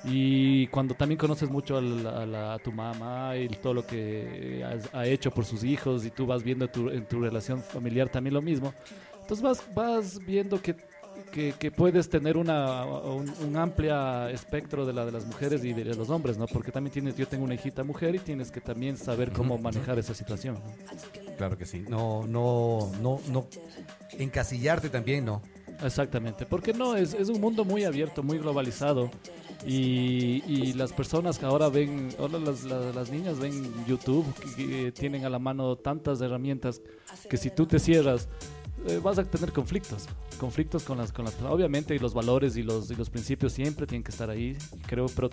[0.06, 3.86] Y cuando también conoces mucho a, la- a la- a tu mamá y todo lo
[3.86, 7.62] que has- ha hecho por sus hijos y tú vas viendo tu- en tu relación
[7.62, 8.74] familiar también lo mismo,
[9.20, 10.76] entonces vas, vas viendo que,
[11.32, 15.72] que, que puedes tener una, un, un amplia espectro de la de las mujeres y
[15.72, 16.46] de los hombres, ¿no?
[16.46, 19.98] Porque también tienes, yo tengo una hijita mujer y tienes que también saber cómo manejar
[19.98, 20.56] esa situación.
[20.56, 21.34] ¿no?
[21.38, 21.84] Claro que sí.
[21.88, 23.46] No, no, no, no.
[24.18, 25.40] Encasillarte también, ¿no?
[25.82, 29.10] Exactamente, porque no, es, es un mundo muy abierto, muy globalizado.
[29.66, 35.24] Y, y las personas que ahora ven, ahora las, las, niñas ven YouTube, que, tienen
[35.24, 36.82] a la mano tantas herramientas
[37.30, 38.28] que si tú te cierras
[38.86, 40.06] eh, vas a tener conflictos,
[40.38, 44.02] conflictos con las, con las, obviamente los valores y los, y los principios siempre tienen
[44.02, 44.56] que estar ahí,
[44.86, 45.30] creo, pero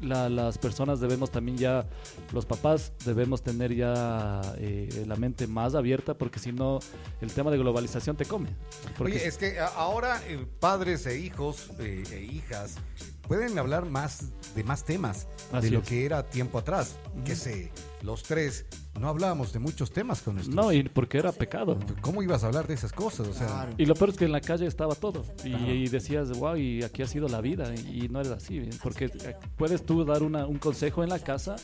[0.00, 1.86] la- las personas debemos también ya,
[2.32, 6.78] los papás debemos tener ya eh, la mente más abierta porque si no
[7.20, 8.48] el tema de globalización te come.
[8.96, 12.74] Porque Oye, es que ahora eh, padres e hijos eh, e hijas
[13.22, 15.88] pueden hablar más de más temas Así de lo es.
[15.88, 16.96] que era tiempo atrás.
[17.24, 17.70] Que sé,
[18.02, 18.64] los tres
[18.98, 20.54] no hablábamos de muchos temas con nuestros.
[20.54, 21.78] No, y porque era pecado.
[22.00, 23.28] ¿Cómo ibas a hablar de esas cosas?
[23.28, 23.72] O sea, Claro.
[23.78, 25.24] Y lo peor es que en la calle estaba todo.
[25.44, 25.72] Y, Claro.
[25.74, 27.72] y decías, wow, y aquí ha sido la vida.
[27.74, 28.68] Y no es así.
[28.82, 31.56] Porque eh, puedes tú dar una- un consejo en la casa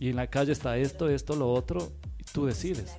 [0.00, 1.92] y en la calle está esto, esto, lo otro.
[2.18, 2.94] Y tú decides.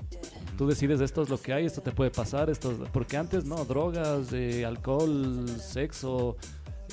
[0.58, 2.50] Tú decides esto es lo que hay, esto te puede pasar.
[2.50, 6.38] Esto es- porque antes no, drogas, eh, alcohol, sexo,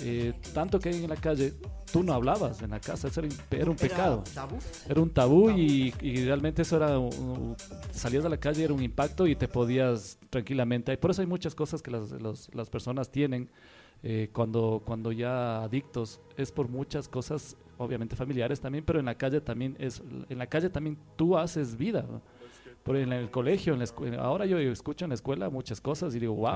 [0.02, 1.52] eh, tanto que hay en la calle.
[1.92, 4.22] Tú no hablabas en la casa, eso era, era un pecado.
[4.24, 4.56] Era tabú.
[4.88, 7.56] Era un tabú y, y realmente eso era, un- un-
[7.92, 10.92] salías a la calle, era un impacto y te podías tranquilamente.
[10.92, 13.48] Y por eso hay muchas cosas que las, los- las personas tienen
[14.02, 16.20] eh, cuando, cuando ya adictos.
[16.36, 20.46] Es por muchas cosas, obviamente familiares también, pero en la calle también es, en la
[20.46, 22.06] calle también tú haces vida.
[22.08, 22.22] ¿no?
[22.84, 26.20] Por en el colegio, en la ahora yo escucho en la escuela muchas cosas y
[26.20, 26.46] digo, wow.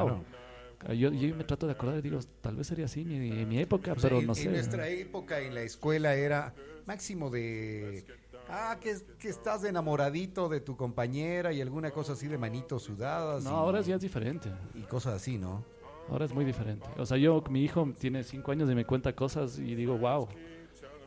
[0.89, 3.49] Yo, yo me trato de acordar y digo, tal vez sería así en mi, en
[3.49, 4.51] mi época, o sea, pero en, no en sé.
[4.51, 6.55] nuestra época en la escuela era
[6.87, 8.05] máximo de.
[8.49, 13.45] Ah, que, que estás enamoradito de tu compañera y alguna cosa así de manitos sudadas.
[13.45, 14.51] No, y, ahora ya es diferente.
[14.75, 15.65] Y cosas así, ¿no?
[16.11, 16.87] Ahora es muy diferente.
[16.99, 20.29] O sea, yo, mi hijo tiene cinco años y me cuenta cosas y digo, wow.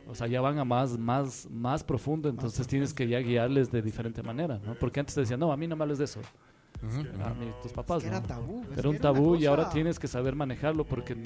[0.08, 3.82] O sea, ya van a más, más, más profundo, entonces tienes que ya guiarles de
[3.82, 4.74] diferente manera, ¿no?
[4.74, 6.20] Porque antes te decían, no, a mí no me hables de eso.
[7.24, 8.26] A mí, tus papás, Era ¿no?
[8.26, 8.62] tabú.
[8.64, 11.16] es Era que un tabú y ahora tienes que saber manejarlo porque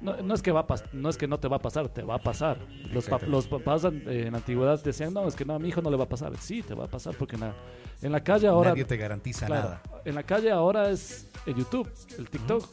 [0.00, 1.88] no, no es que va a pas- no es que no te va a pasar,
[1.88, 2.58] te va a pasar.
[2.92, 5.90] Los, papás eh, en la antigüedad decían, no, es que no, a mi hijo no
[5.90, 6.36] le va a pasar.
[6.38, 7.54] Sí, te va a pasar porque en la,
[8.00, 8.70] en la calle ahora...
[8.70, 9.82] Nadie te garantiza Claro, nada.
[10.04, 12.64] En la calle ahora es el YouTube, el TikTok.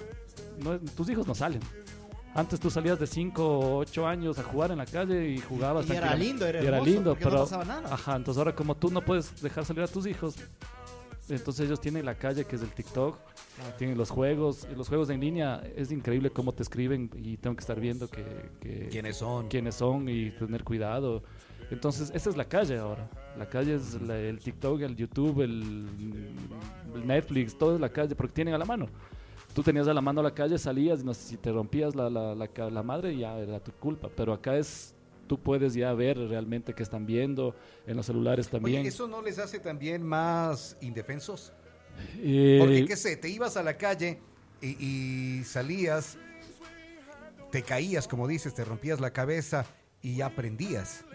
[0.64, 1.60] No es- tus hijos no salen.
[2.34, 5.88] Antes tú salías de 5 o 8 años a jugar en la calle y jugabas.
[5.90, 7.44] Y era lindo, era Y era hermoso, lindo, porque no pero.
[7.44, 7.94] pasaba nada.
[7.94, 10.36] Ajá, entonces ahora como tú no puedes dejar salir a tus hijos,
[11.30, 13.18] entonces ellos tienen la calle que es el TikTok,
[13.78, 17.56] tienen los juegos, y los juegos en línea es increíble cómo te escriben y tengo
[17.56, 18.24] que estar viendo que,
[18.60, 19.48] que- ¿Quiénes son?
[19.48, 21.24] quiénes son y tener cuidado.
[21.72, 23.10] Entonces, esa es la calle ahora.
[23.38, 25.88] La calle es la- el TikTok, el YouTube, el,
[26.96, 28.88] el Netflix, todo es la calle porque tienen a la mano.
[29.54, 32.10] Tú tenías a la mano la calle, salías y no sé, si te rompías la,
[32.10, 34.10] la, la madre ya era tu culpa.
[34.16, 34.94] Pero acá es,
[35.28, 37.56] tú puedes ya ver realmente qué están viendo
[37.88, 38.80] en los celulares también.
[38.82, 41.54] Oye, ¿eso no les hace también más indefensos?
[42.18, 44.20] Eh, Porque, qué sé, te ibas a la calle
[44.62, 46.18] y, y salías,
[47.52, 49.66] te caías, como dices, te rompías la cabeza
[50.02, 51.06] y aprendías.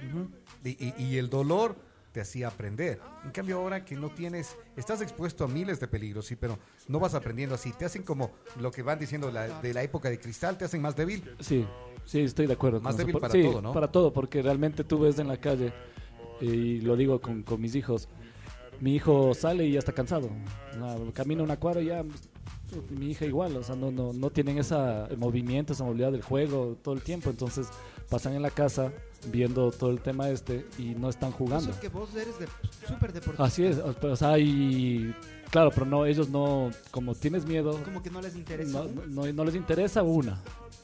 [0.64, 1.76] y- y el dolor
[2.12, 3.00] te hacía aprender.
[3.24, 6.98] En cambio ahora que no tienes, estás expuesto a miles de peligros, sí, pero no
[6.98, 7.72] vas aprendiendo así.
[7.72, 10.82] Te hacen como lo que van diciendo la- de la época de cristal, te hacen
[10.82, 11.22] más débil.
[11.40, 11.64] Sí,
[12.10, 12.80] sí, estoy de acuerdo.
[12.80, 13.72] Más débil para sí, todo, ¿no?
[13.72, 15.72] Para todo, porque realmente tú ves en la calle,
[16.40, 18.08] y lo digo con, con mis hijos,
[18.80, 20.28] mi hijo sale y ya está cansado.
[21.14, 22.04] Camina una cuadra y ya...
[22.88, 24.76] Mi hija igual, o sea, no, no, no tienen ese
[25.16, 27.66] movimiento, esa movilidad del juego todo el tiempo, entonces
[28.08, 28.92] pasan en la casa
[29.26, 31.70] viendo todo el tema este y no están jugando.
[31.70, 32.46] Eso que vos eres de
[32.86, 33.42] súper deportista.
[33.42, 35.12] Así es, o o sea, y
[35.50, 38.84] claro, pero no, ellos no, como tienes miedo, Como que no les interesa.
[38.84, 40.40] no, no- no les interesa una,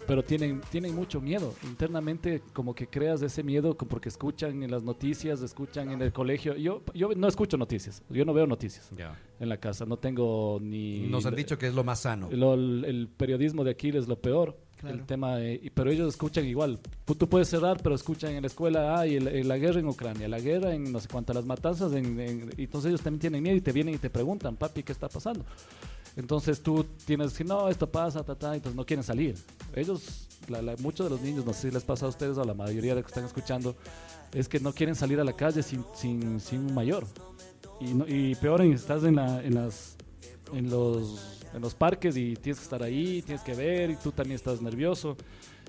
[0.07, 1.52] pero tienen, tienen mucho miedo.
[1.64, 6.55] Internamente como que creas ese miedo porque escuchan en las noticias, escuchan en el colegio.
[6.57, 8.90] Yo, yo no escucho noticias, yo no veo noticias
[9.40, 11.07] en la casa, no tengo ni...
[11.09, 12.29] Nos han dicho que es lo más sano.
[12.31, 14.57] lo- el, el periodismo de aquí es lo peor.
[14.84, 16.78] El tema, y- pero ellos escuchan igual.
[17.04, 20.38] Tú, puedes cerrar, pero escuchan en la escuela, ah, y la guerra en Ucrania, la
[20.40, 23.60] guerra en no sé cuántas, las matanzas, en, y entonces ellos también tienen miedo y
[23.60, 25.44] te vienen y te preguntan, papi, ¿qué está pasando?
[26.16, 29.34] Entonces tú tienes que no, esto pasa, ta, ta, entonces no quieren salir.
[29.74, 32.42] Ellos, la- la- muchos de los niños, no sé si les pasa a ustedes o
[32.42, 33.76] a la mayoría de los que están escuchando,
[34.32, 37.06] es que no quieren salir a la calle sin, sin, sin un mayor.
[37.80, 39.96] Y, no- y peor, estás en, la, en, las,
[40.54, 44.12] en, los, en los parques y tienes que estar ahí, tienes que ver y tú
[44.12, 45.16] también estás nervioso.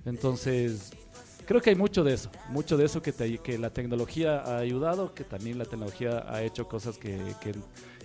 [0.06, 0.92] Entonces,
[1.46, 4.58] creo que hay mucho de eso, mucho de eso que, te- que la tecnología ha
[4.58, 7.54] ayudado, que también la tecnología ha hecho cosas que, que,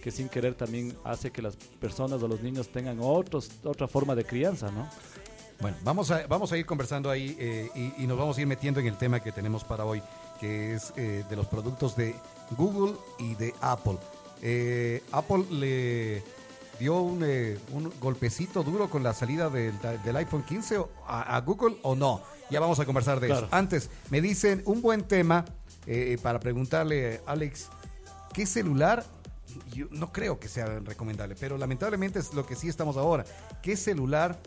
[0.01, 4.15] que sin querer también hace que las personas o los niños tengan otros, otra forma
[4.15, 4.89] de crianza, ¿no?
[5.61, 8.47] Bueno, vamos a, vamos a ir conversando ahí eh, y, y nos vamos a ir
[8.49, 10.03] metiendo en el tema que tenemos para hoy,
[10.41, 12.17] que es eh, de los productos de
[12.57, 13.97] Google y de Apple.
[14.41, 16.23] Eh, Apple le
[16.83, 19.73] dio un, eh, un golpecito duro con la salida del,
[20.05, 22.21] del iPhone 15 o- a, a Google o no.
[22.51, 23.47] Ya vamos a conversar de Claro.
[23.47, 23.55] eso.
[23.55, 25.45] Antes, me dicen un buen tema
[25.87, 27.69] eh, para preguntarle, Alex,
[28.35, 29.05] ¿qué celular?
[29.73, 33.25] Yo no creo que sea recomendable, pero lamentablemente es lo que sí estamos ahora.
[33.63, 34.41] ¿Qué celular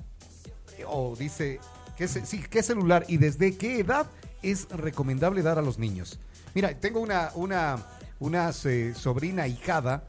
[0.87, 1.59] o dice,
[1.97, 4.07] ¿qué, sí, ¿qué celular y desde qué edad
[4.43, 6.19] es recomendable dar a los niños?
[6.53, 7.77] Mira, tengo una, una,
[8.19, 10.03] una eh, sobrina hijada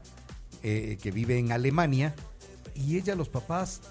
[0.63, 2.15] eh, que vive en Alemania
[2.75, 3.81] y ella, los papás,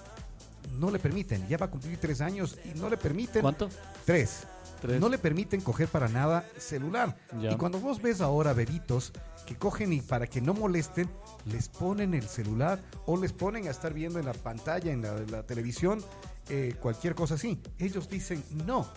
[0.79, 1.47] no le permiten.
[1.47, 3.41] Ya va a cumplir tres años y no le permiten.
[3.41, 3.69] ¿Cuánto?
[4.05, 4.43] Tres.
[4.81, 5.01] Tres.
[5.01, 7.17] No le permiten coger para nada celular.
[7.41, 7.51] Ya.
[7.51, 9.11] Y cuando vos ves ahora bebitos
[9.47, 11.09] que cogen y para que no molesten,
[11.45, 15.17] les ponen el celular o les ponen a estar viendo en la pantalla, en la,
[15.17, 16.03] en la televisión,
[16.49, 17.59] eh, cualquier cosa así.
[17.79, 18.87] Ellos dicen no.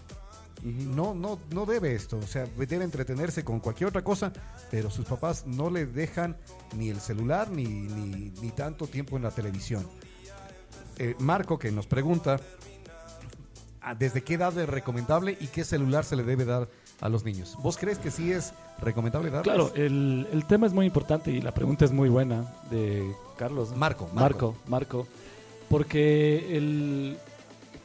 [0.63, 4.33] No, no, no debe esto, o sea, debe entretenerse con cualquier otra cosa,
[4.71, 6.37] pero sus papás no le dejan
[6.77, 9.87] ni el celular ni, ni, ni tanto tiempo en la televisión.
[10.99, 12.39] Eh, Marco, que nos pregunta,
[13.81, 16.69] ah, ¿desde qué edad es recomendable y qué celular se le debe dar
[17.01, 17.57] a los niños?
[17.63, 19.45] ¿Vos crees que sí es recomendable darles?
[19.45, 23.75] Claro, el, el tema es muy importante y la pregunta es muy buena de Carlos.
[23.75, 24.57] Marco, Marco.
[24.57, 25.07] Marco, Marco.
[25.71, 27.17] Porque el,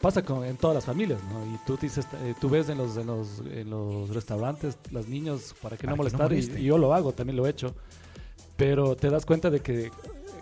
[0.01, 1.45] pasa con, en todas las familias, ¿no?
[1.45, 5.55] Y tú dices, eh, tú ves en los, en los, en los restaurantes los niños
[5.62, 7.49] para que Para no que no molestar y- y, yo lo hago, también lo he
[7.49, 7.73] hecho.
[8.58, 9.91] Pero te das cuenta de que,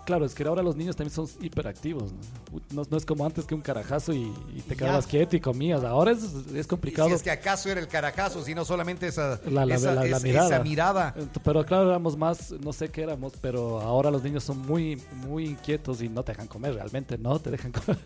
[0.04, 2.60] claro, es que ahora los niños también son hiperactivos, ¿no?
[2.72, 5.82] No, no es como antes que un carajazo y, y te quedabas quieto y comías.
[5.84, 6.22] Ahora es,
[6.54, 7.08] es Y complicado.
[7.08, 10.16] si es que acaso era el carajazo, sino solamente esa, La- la- esa, la- la
[10.18, 10.46] es- mirada.
[10.48, 11.14] esa mirada.
[11.16, 15.00] Ent- Pero claro, éramos más, no sé qué éramos, pero ahora los niños son muy,
[15.26, 17.98] muy inquietos y no te dejan comer realmente, no te dejan comer.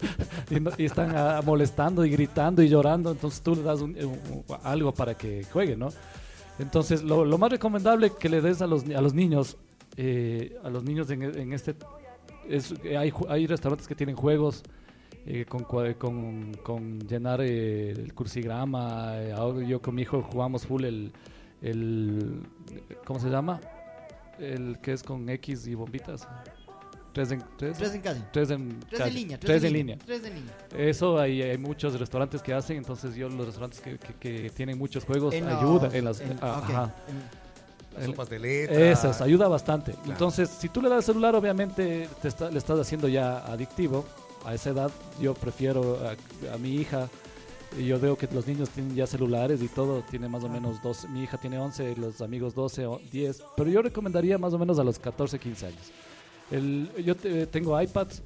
[0.50, 4.44] y, no- y están molestando y gritando y llorando, entonces tú le das un- un-
[4.62, 5.88] algo para que juegue, ¿no?
[6.58, 9.56] Entonces, lo, lo más recomendable que le des a los, a los niños,
[10.00, 11.74] eh, a los niños en, en este,
[12.48, 14.62] es, hay, hay restaurantes que tienen juegos
[15.26, 19.20] eh, con, con, con llenar eh, el cursigrama.
[19.20, 21.12] eh, ahora yo con mi hijo jugamos full el,
[21.60, 22.42] el
[23.04, 23.60] ¿cómo se llama?
[24.38, 26.26] El que es con X y bombitas.
[27.12, 28.28] Tres en, tres, Tres en casa.
[28.32, 29.08] tres en Tres calle.
[29.10, 29.38] en línea.
[29.40, 29.98] Tres en línea.
[29.98, 30.54] Tres en línea.
[30.76, 34.78] Eso hay, hay muchos restaurantes que hacen, entonces yo los restaurantes que, que- que tienen
[34.78, 36.94] muchos juegos ayuda en las ajá.
[37.98, 38.90] Las El- sopas de letra.
[38.90, 39.94] Eso, es, ayuda bastante.
[40.06, 44.04] Entonces, si tú le das el celular, obviamente te está- le estás haciendo ya adictivo.
[44.44, 47.08] A esa edad, yo prefiero a, a mi hija.
[47.78, 50.80] y Yo veo que los niños tienen ya celulares y todo, tiene más o menos
[50.82, 51.06] 12.
[51.08, 53.42] Mi hija tiene 11, los amigos 12 o 10.
[53.56, 55.82] Pero yo recomendaría más o menos a los 14, 15 años.
[56.50, 58.22] El, yo te- tengo iPads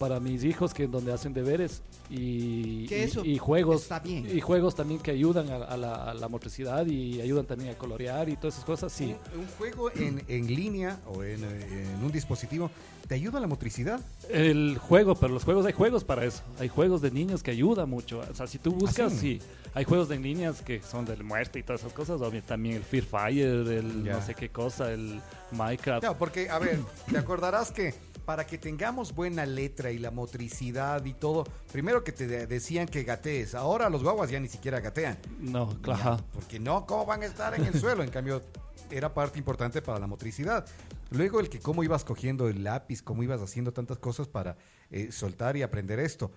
[0.00, 4.26] para mis hijos que donde hacen deberes y, Que y- eso y juegos está bien.
[4.34, 7.74] y juegos también que ayudan a, a la, a la motricidad y ayudan también a
[7.76, 12.02] colorear y todas esas cosas sí Un, un juego en, en línea o en, en
[12.02, 12.70] un dispositivo
[13.06, 14.00] te ayuda a la motricidad.
[14.30, 16.42] El juego, pero los juegos, hay juegos para eso.
[16.60, 18.20] Hay juegos de niños que ayudan mucho.
[18.20, 19.40] O sea, si tú buscas, ¿Ah, sí?
[19.40, 19.46] sí.
[19.74, 22.20] Hay juegos de líneas que son del muerte y todas esas cosas.
[22.20, 24.12] Obvio, también el Fear Fire, el Ya.
[24.12, 26.04] no sé qué cosa, el Minecraft.
[26.04, 26.78] No, porque, a ver,
[27.10, 27.94] te acordarás que
[28.30, 32.86] para que tengamos buena letra y la motricidad y todo, primero que te de- decían
[32.86, 33.56] que gatees.
[33.56, 35.18] Ahora los guaguas ya ni siquiera gatean.
[35.40, 36.20] No, Ya, claro.
[36.32, 38.04] Porque no, ¿cómo van a estar en el suelo?
[38.04, 38.40] En cambio,
[38.88, 40.64] era parte importante para la motricidad.
[41.10, 44.56] Luego el que cómo ibas cogiendo el lápiz, cómo ibas haciendo tantas cosas para
[44.92, 46.30] eh, soltar y aprender esto.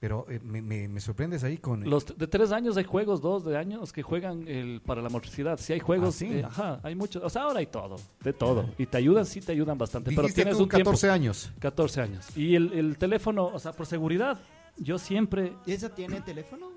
[0.00, 1.88] Pero eh, me, me- me sorprendes ahí con...
[1.88, 5.58] Los de tres años hay juegos, dos de años que juegan el, para la motricidad.
[5.60, 6.26] Si hay juegos, ¿Ah, sí?
[6.32, 7.22] eh, ajá, hay muchos.
[7.22, 8.64] O sea, ahora hay todo, de todo.
[8.78, 10.10] Y te ayudan, sí te ayudan bastante.
[10.16, 10.90] Pero tienes tú un tiempo.
[10.92, 11.52] 14 años.
[11.58, 12.34] 14 años.
[12.36, 14.40] Y el, el teléfono, o sea, por seguridad,
[14.78, 16.70] yo siempre ¿Y esa tiene teléfono?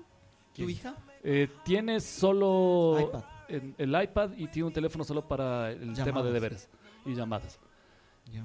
[0.54, 0.94] ¿Tu hija?
[1.22, 3.24] Eh, tiene solo iPad.
[3.48, 6.68] en- el iPad y tiene un teléfono solo para el tema de deberes
[7.06, 7.58] y llamadas.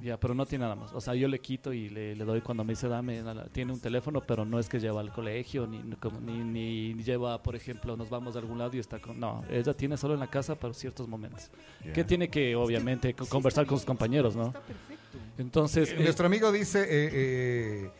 [0.03, 0.93] Ya, pero no tiene nada más.
[0.93, 3.21] O sea, yo le quito y le, le doy cuando me dice dame.
[3.21, 6.43] nada, Tiene un teléfono, pero no es que lleva al colegio, ni, ni, como- ni,
[6.43, 9.19] ni lleva, por ejemplo, nos vamos a algún lado y está con.
[9.19, 11.49] No, ella tiene solo en la casa para ciertos momentos.
[11.93, 14.47] Que tiene que, obviamente, co- conversar con sus compañeros, ¿no?
[14.47, 15.17] Está perfecto.
[15.37, 17.91] Entonces, Eh, eh, Nuestro amigo dice, eh, eh,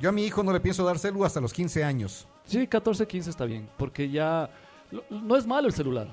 [0.00, 2.26] yo a mi hijo no le pienso dar celu hasta los 15 años.
[2.44, 4.48] Sí, 14, 15 está bien, porque ya
[4.90, 6.08] lo- no es malo el celular.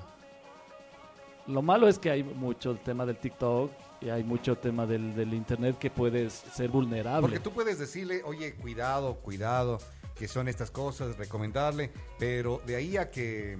[1.46, 5.14] Lo malo es que hay mucho el tema del TikTok y hay mucho tema del,
[5.14, 7.22] del internet que puedes ser vulnerable.
[7.22, 9.78] Porque tú puedes decirle, oye, cuidado, cuidado,
[10.14, 13.58] que son estas cosas, recomendarle, pero de ahí a que...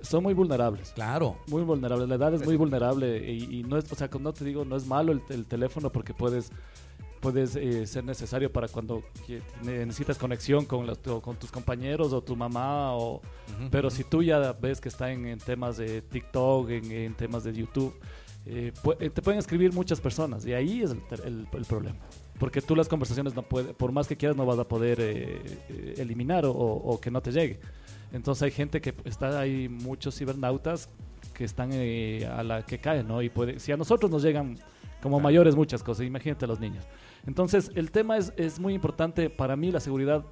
[0.00, 0.92] Son muy vulnerables.
[0.92, 1.36] Claro.
[1.48, 4.44] Muy vulnerables, la edad es muy vulnerable y, y no es, o sea, no te
[4.44, 6.50] digo, no es malo el, el teléfono porque puedes,
[7.20, 9.02] puedes eh, ser necesario para cuando
[9.62, 13.20] necesitas conexión con, o con tus compañeros o tu mamá, o,
[13.70, 17.44] pero si tú ya ves que está en, en temas de TikTok, en, en temas
[17.44, 17.94] de YouTube,
[18.46, 21.98] eh, eh, te pueden escribir muchas personas y ahí es el, el- el problema.
[22.38, 25.42] Porque tú las conversaciones no puedes, por más que quieras, no vas a poder eh,
[25.68, 27.60] eh, eliminar o, o que no te llegue.
[28.12, 30.88] Entonces hay gente que está hay muchos cibernautas
[31.34, 33.20] que están eh, a la que caen, ¿no?
[33.22, 34.58] Y puede, si a nosotros nos llegan
[35.02, 36.84] como mayores muchas cosas, imagínate a los niños.
[37.26, 40.24] Entonces el tema es, es muy importante para mí la seguridad.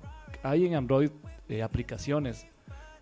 [0.42, 1.10] Hay en Android
[1.48, 2.46] eh, aplicaciones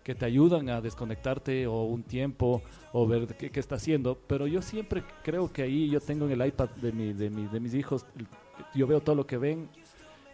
[0.07, 2.61] que te ayudan a desconectarte o un tiempo
[2.93, 6.31] o ver qué, qué está haciendo, pero yo siempre creo que ahí yo tengo en
[6.31, 8.05] el iPad de, mi, de, mi- de mis hijos,
[8.73, 9.67] yo veo todo lo que ven,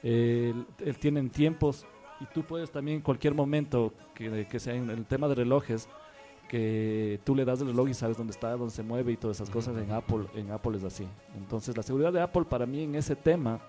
[0.03, 0.53] eh,
[0.99, 1.88] tienen tiempos.
[2.19, 5.89] Y tú puedes también en cualquier momento que, que sea en el tema de relojes
[6.47, 9.38] que tú le das el reloj y sabes dónde está, dónde se mueve y todas
[9.38, 11.07] esas cosas en Apple, en Apple es así.
[11.36, 13.59] Entonces la seguridad de Apple para mí en ese tema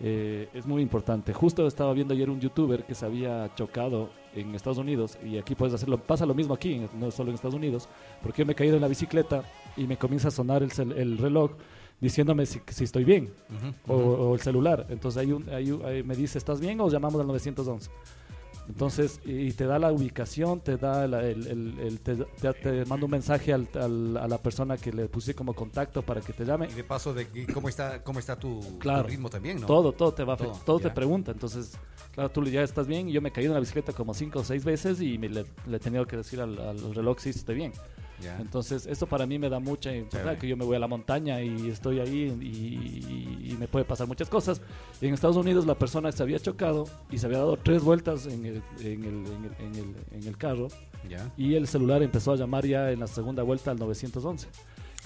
[0.00, 1.32] eh, es muy importante.
[1.32, 5.54] Justo estaba viendo ayer un youtuber que se había chocado en Estados Unidos y aquí
[5.54, 7.88] puedes hacerlo, pasa lo mismo aquí, no solo en Estados Unidos,
[8.22, 9.44] porque yo me he caído en la bicicleta
[9.76, 11.50] y me comienza a sonar el, cel- el reloj
[12.00, 13.28] diciéndome si, si estoy bien
[13.88, 14.86] o, o el celular.
[14.88, 17.90] Entonces hay un, un- ahí me dice, ¿estás bien o llamamos al 911?
[18.70, 22.84] Entonces, y te da la ubicación, te da la- el, el- el- te, te- te
[22.86, 26.32] manda un mensaje al- al- a la persona que le puse como contacto para que
[26.32, 26.68] te llame.
[26.70, 28.60] Y de paso de cómo está cómo está tu,
[29.06, 29.66] ritmo también, ¿no?
[29.66, 31.32] Todo, todo te va, Todo, todo, te pregunta.
[31.32, 31.72] Entonces,
[32.14, 33.08] claro, tú ya estás bien.
[33.08, 35.28] y Yo me he caído en la bicicleta como cinco o seis veces y me
[35.28, 37.72] le, le he tenido que decir al, al reloj si estoy bien.
[38.40, 40.38] Entonces, esto para mí me da mucha importancia, Chévere.
[40.38, 43.84] que yo me voy a la montaña y estoy ahí y, y- y me puede
[43.84, 44.60] pasar muchas cosas.
[45.00, 48.26] Y en Estados Unidos la persona se había chocado y se había dado tres vueltas
[48.26, 49.26] en el, en el,
[49.58, 50.68] en el, en carro
[51.36, 54.48] y el celular empezó a llamar ya en la segunda vuelta al 911.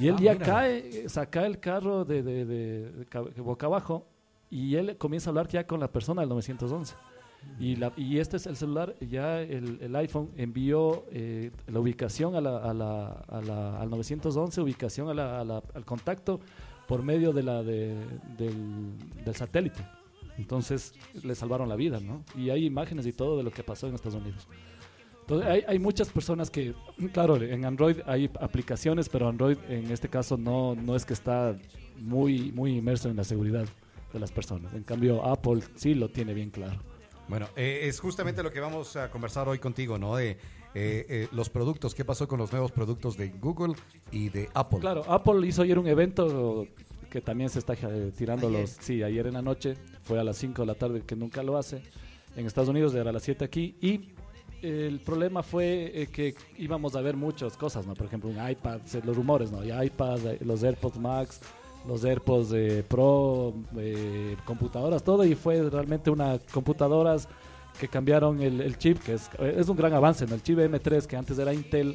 [0.00, 0.44] Y él Ah, ya mira.
[0.46, 4.06] cae, saca el carro de, de- de- de ca- boca abajo
[4.50, 6.94] y él comienza a hablar ya con la persona del 911.
[7.60, 12.40] Y, la, y este es el celular, ya el, iPhone envió eh, la ubicación a
[12.40, 16.40] la, a la, a al 911, ubicación a al contacto
[16.88, 17.96] por medio de la, de-
[18.36, 18.92] del,
[19.24, 19.80] del satélite.
[20.36, 20.92] Entonces
[21.22, 22.24] le salvaron la vida, ¿no?
[22.36, 24.48] Y hay imágenes y todo de lo que pasó en Estados Unidos.
[25.20, 26.74] Entonces, hay, hay muchas personas que,
[27.12, 31.56] claro, en Android hay aplicaciones, pero Android en este caso no, no es que está
[31.98, 33.66] muy, muy inmerso en la seguridad.
[34.12, 34.72] de las personas.
[34.74, 36.78] En cambio, Apple sí lo tiene bien claro.
[37.28, 40.16] Bueno, eh, es justamente lo que vamos a conversar hoy contigo, ¿no?
[40.16, 40.36] De eh,
[40.74, 43.74] eh, los productos, qué pasó con los nuevos productos de Google
[44.10, 44.80] y de Apple.
[44.80, 46.66] Claro, Apple hizo ayer un evento
[47.14, 48.62] que también se está eh, tirando Ayer.
[48.62, 48.70] los...
[48.70, 51.56] Sí, ayer en la noche, fue a las 5 de la tarde, que nunca lo
[51.56, 51.80] hace.
[52.34, 53.76] En Estados Unidos era a las 7 aquí.
[53.80, 54.08] Y
[54.62, 57.94] el problema fue eh, que íbamos a ver muchas cosas, ¿no?
[57.94, 59.62] Por ejemplo, un iPad, los rumores, ¿no?
[59.64, 61.40] Y iPad, eh, los AirPods Max,
[61.86, 65.24] los AirPods eh, Pro, eh, computadoras, todo.
[65.24, 67.28] Y fue realmente una computadoras
[67.78, 70.34] que cambiaron el, el chip, que es, es un gran avance, ¿no?
[70.34, 71.94] El chip M3, que antes era Intel,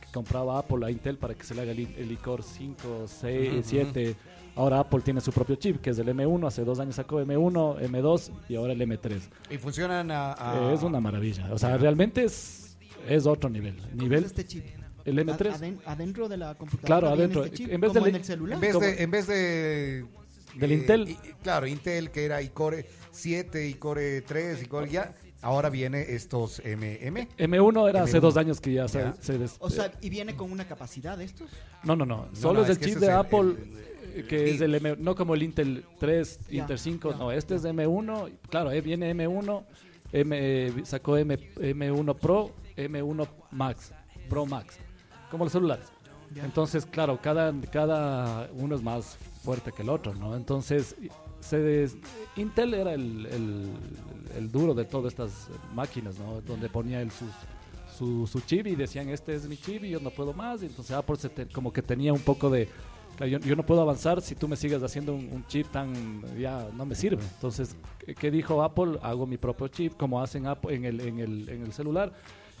[0.00, 3.52] que compraba Apple a Intel para que se le haga el, el iCore 5, 6,
[3.52, 4.16] Ujú, 7.
[4.56, 6.46] Ahora Apple tiene su propio chip, que es el M1.
[6.46, 9.20] Hace dos años sacó M1, M2 y ahora el M3.
[9.50, 10.32] Y funcionan a...
[10.32, 11.48] a- Eh, Es una maravilla.
[11.52, 12.76] O sea, realmente es,
[13.08, 13.76] es otro nivel.
[13.94, 14.64] Nivel este chip?
[15.10, 15.52] El M3.
[15.52, 16.86] Aden- adentro de la computadora.
[17.00, 17.44] Claro, adentro.
[17.44, 18.54] este chip, En vez como del- en el celular.
[18.56, 18.86] En vez ¿Cómo?
[18.86, 19.02] de...
[19.02, 20.04] En vez de
[20.56, 21.08] Del Intel.
[21.08, 25.14] y- claro, Intel, que era iCore 7, iCore 3, iCore ya.
[25.42, 27.28] Ahora viene estos MM.
[27.38, 28.20] M1 era hace M1.
[28.20, 29.14] dos años que ya se, Ya.
[29.20, 31.48] se des- O sea, y viene con una capacidad de estos.
[31.84, 32.28] no, no, no.
[32.34, 34.96] Solo no, es es el chip de el- Apple, el- eh, que es el M,
[34.98, 37.12] no como el Intel 3, Ya, Intel 5.
[37.12, 38.28] ya, no, este es M1.
[38.50, 39.64] Claro, eh, viene M1,
[40.12, 43.92] M, eh, sacó M, M1 Pro, M1 Max,
[44.28, 44.76] Pro Max,
[45.30, 45.86] como los celulares.
[46.34, 46.44] Ya.
[46.44, 50.36] Entonces, claro, cada, cada uno es más fuerte que el otro, ¿no?
[50.36, 50.94] Entonces,
[51.40, 51.96] se des-
[52.36, 53.72] Intel era el, el-
[54.36, 56.40] el duro de todas estas máquinas, ¿no?
[56.42, 57.28] Donde ponía el, sus-
[57.98, 60.62] su, su chip y decían, este es mi chip y yo no puedo más.
[60.62, 62.68] Y entonces Apple se te- como que tenía un poco de...
[63.18, 65.92] Yo, yo no puedo avanzar si tú me sigues haciendo un, un chip tan...
[66.38, 67.22] Ya no me sirve.
[67.34, 68.98] Entonces, ¿qué, qué dijo Apple?
[69.02, 72.12] Hago mi propio chip, como hacen Apple en el, en el, en el celular.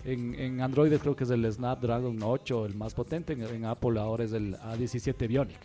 [0.04, 3.32] En, Android creo que es el Snapdragon 8, el más potente.
[3.32, 5.58] En, Apple ahora es el A17 Bionic.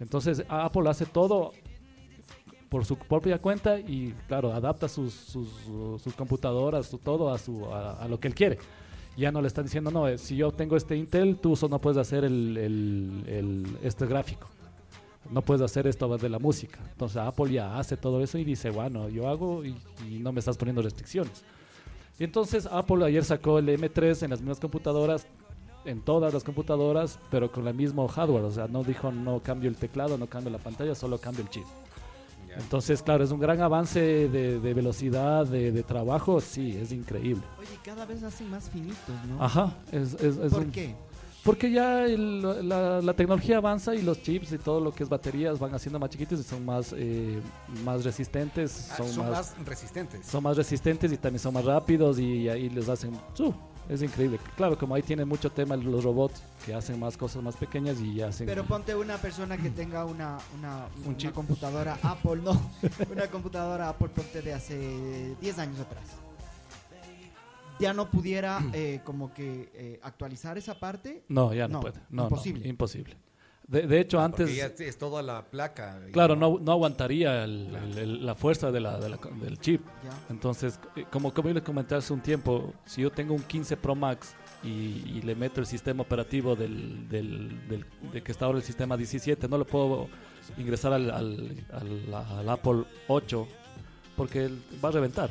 [0.00, 1.52] Entonces Apple hace todo
[2.68, 8.06] por su propia cuenta y claro, adapta sus, sus, computadoras, su todo a, su, a,
[8.08, 8.58] lo que él quiere.
[9.16, 11.80] Ya no le están diciendo, no, eh, si yo tengo este Intel, tú solo no
[11.80, 14.48] puedes hacer el, este gráfico.
[15.30, 16.78] No puedes hacer esto de la música.
[16.92, 19.74] Entonces Apple ya hace todo eso y dice, bueno, yo hago y
[20.20, 21.44] no me estás poniendo restricciones.
[22.18, 25.26] Y entonces Apple ayer sacó el M3 en las mismas computadoras,
[25.84, 28.44] en todas las computadoras, pero con el mismo hardware.
[28.44, 31.50] O sea, no dijo no cambio el teclado, no cambio la pantalla, solo cambio el
[31.50, 31.64] chip.
[32.56, 37.42] Entonces, claro, es un gran avance de, de velocidad, de, de trabajo, sí, es increíble.
[37.58, 39.42] Oye, cada vez hacen más finitos, ¿no?
[39.44, 40.96] Ajá, es, es- es ¿Por un- qué?
[41.48, 45.08] Porque ya el- la, la tecnología avanza y los chips y todo lo que es
[45.08, 47.40] baterías van haciendo más chiquitos y son más, eh,
[47.86, 50.26] más resistentes, Ah, son, son más, más resistentes.
[50.26, 53.18] son más resistentes y también son más rápidos y ahí les hacen...
[53.32, 53.54] ¡su!
[53.88, 54.38] es increíble.
[54.58, 58.20] Claro, como ahí tienen mucho tema los robots que hacen más cosas más pequeñas y
[58.20, 58.46] hacen...
[58.46, 62.60] Pero ponte una persona que tenga una, una, Un una computadora Apple, no,
[63.10, 66.27] una computadora Apple ponte de hace 10 años atrás.
[67.80, 71.22] Ya no pudiera eh, como que eh, actualizar esa parte.
[71.28, 71.98] no, ya no, No, puede.
[72.10, 72.68] No, no, imposible.
[72.68, 73.16] imposible.
[73.66, 74.46] De, de hecho, antes...
[74.46, 76.00] Porque ya es toda la placa.
[76.10, 79.84] Claro, no, no aguantaría el- el- el- la fuerza de la, de la- del chip.
[80.02, 80.10] Ya.
[80.30, 83.76] Entonces, eh, como, como yo les comenté hace un tiempo, si yo tengo un 15
[83.76, 88.46] Pro Max y, y le meto el sistema operativo del, del, del- de que está
[88.46, 90.08] ahora el sistema 17, no lo puedo
[90.56, 93.46] ingresar al, al, al- al Apple 8
[94.16, 95.28] porque él va a reventar.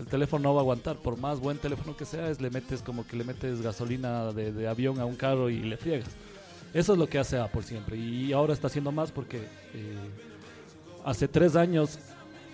[0.00, 2.82] El teléfono no va a aguantar, por más buen teléfono que sea, es, le metes
[2.82, 6.08] como que le metes gasolina de, avión a un carro y le friegas.
[6.72, 7.96] Eso es lo que hace Apple siempre.
[7.96, 9.38] Y ahora está haciendo más porque
[9.74, 9.96] eh,
[11.04, 11.98] hace tres años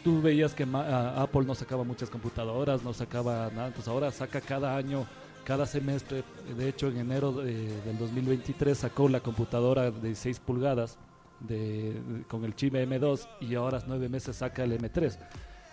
[0.02, 3.68] tú veías que Apple no sacaba muchas computadoras, no sacaba nada.
[3.68, 5.06] Entonces ahora saca cada año,
[5.44, 6.24] cada semestre.
[6.56, 10.96] De hecho, en enero de- del 2023 sacó la computadora de 6 pulgadas
[11.40, 15.16] de, de- con el chip M2 y ahora nueve meses saca el M3.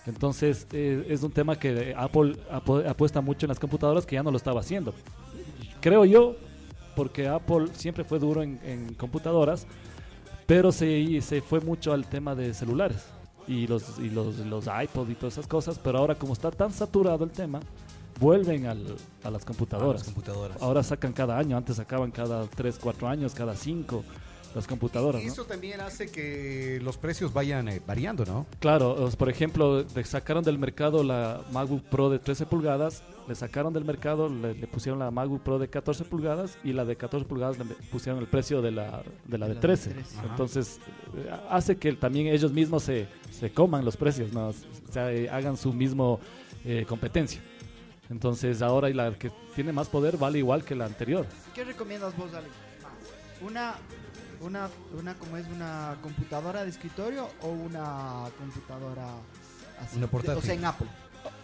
[0.05, 4.23] Entonces eh, es un tema que Apple apu- apuesta mucho en las computadoras que ya
[4.23, 4.93] no lo estaba haciendo.
[5.81, 6.35] Creo yo,
[6.95, 9.65] porque Apple siempre fue duro en, en computadoras,
[10.45, 13.05] pero se, se fue mucho al tema de celulares
[13.47, 16.71] y los, y los, los iPod y todas esas cosas, pero ahora como está tan
[16.71, 17.59] saturado el tema,
[18.19, 20.01] vuelven al- a las a computadoras.
[20.01, 20.61] las computadoras.
[20.61, 24.03] Ahora sacan cada año, antes sacaban cada 3, 4 años, cada 5
[24.55, 25.21] las computadoras.
[25.21, 25.31] Y ¿no?
[25.33, 28.45] eso también hace que los precios vayan eh, variando, ¿no?
[28.59, 33.73] Claro, por ejemplo, le sacaron del mercado la MacBook Pro de 13 pulgadas, le sacaron
[33.73, 37.25] del mercado, le, le pusieron la MacBook Pro de 14 pulgadas y la de 14
[37.25, 39.89] pulgadas le pusieron el precio de la de, la de La de 13.
[39.91, 40.17] 13.
[40.17, 40.27] Ajá.
[40.29, 40.79] Entonces,
[41.15, 44.49] eh, hace que también ellos mismos se, se coman los precios, ¿no?
[44.49, 44.53] O
[44.91, 46.19] sea, eh, hagan su mismo
[46.65, 47.41] eh, competencia.
[48.09, 51.25] Entonces, ahora y la que tiene más poder vale igual que la anterior.
[51.55, 52.47] ¿Qué recomiendas vos, Ale?
[53.41, 53.75] Una,
[54.43, 54.69] Una,
[54.99, 59.07] una como es una computadora de escritorio o una computadora
[59.79, 59.97] así.
[59.97, 60.37] Una de- portátil.
[60.37, 60.87] o sea, en Apple.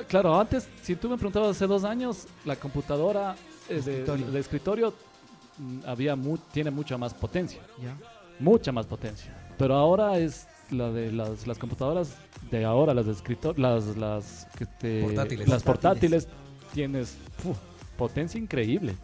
[0.08, 3.36] Claro, antes, si tú me preguntabas hace dos años, la computadora
[3.70, 4.32] eh, de Escritorio.
[4.32, 4.94] de escritorio,
[5.58, 7.96] mm, había mu- tiene mucha más potencia, Ya.
[8.40, 9.34] mucha más potencia.
[9.58, 12.16] Pero ahora es la de las, las computadoras
[12.52, 15.48] de ahora, las de escritorio, las, las, que te- Portátiles.
[15.48, 16.28] las portátiles,
[16.74, 17.16] tienes
[17.98, 18.96] potencia increíble,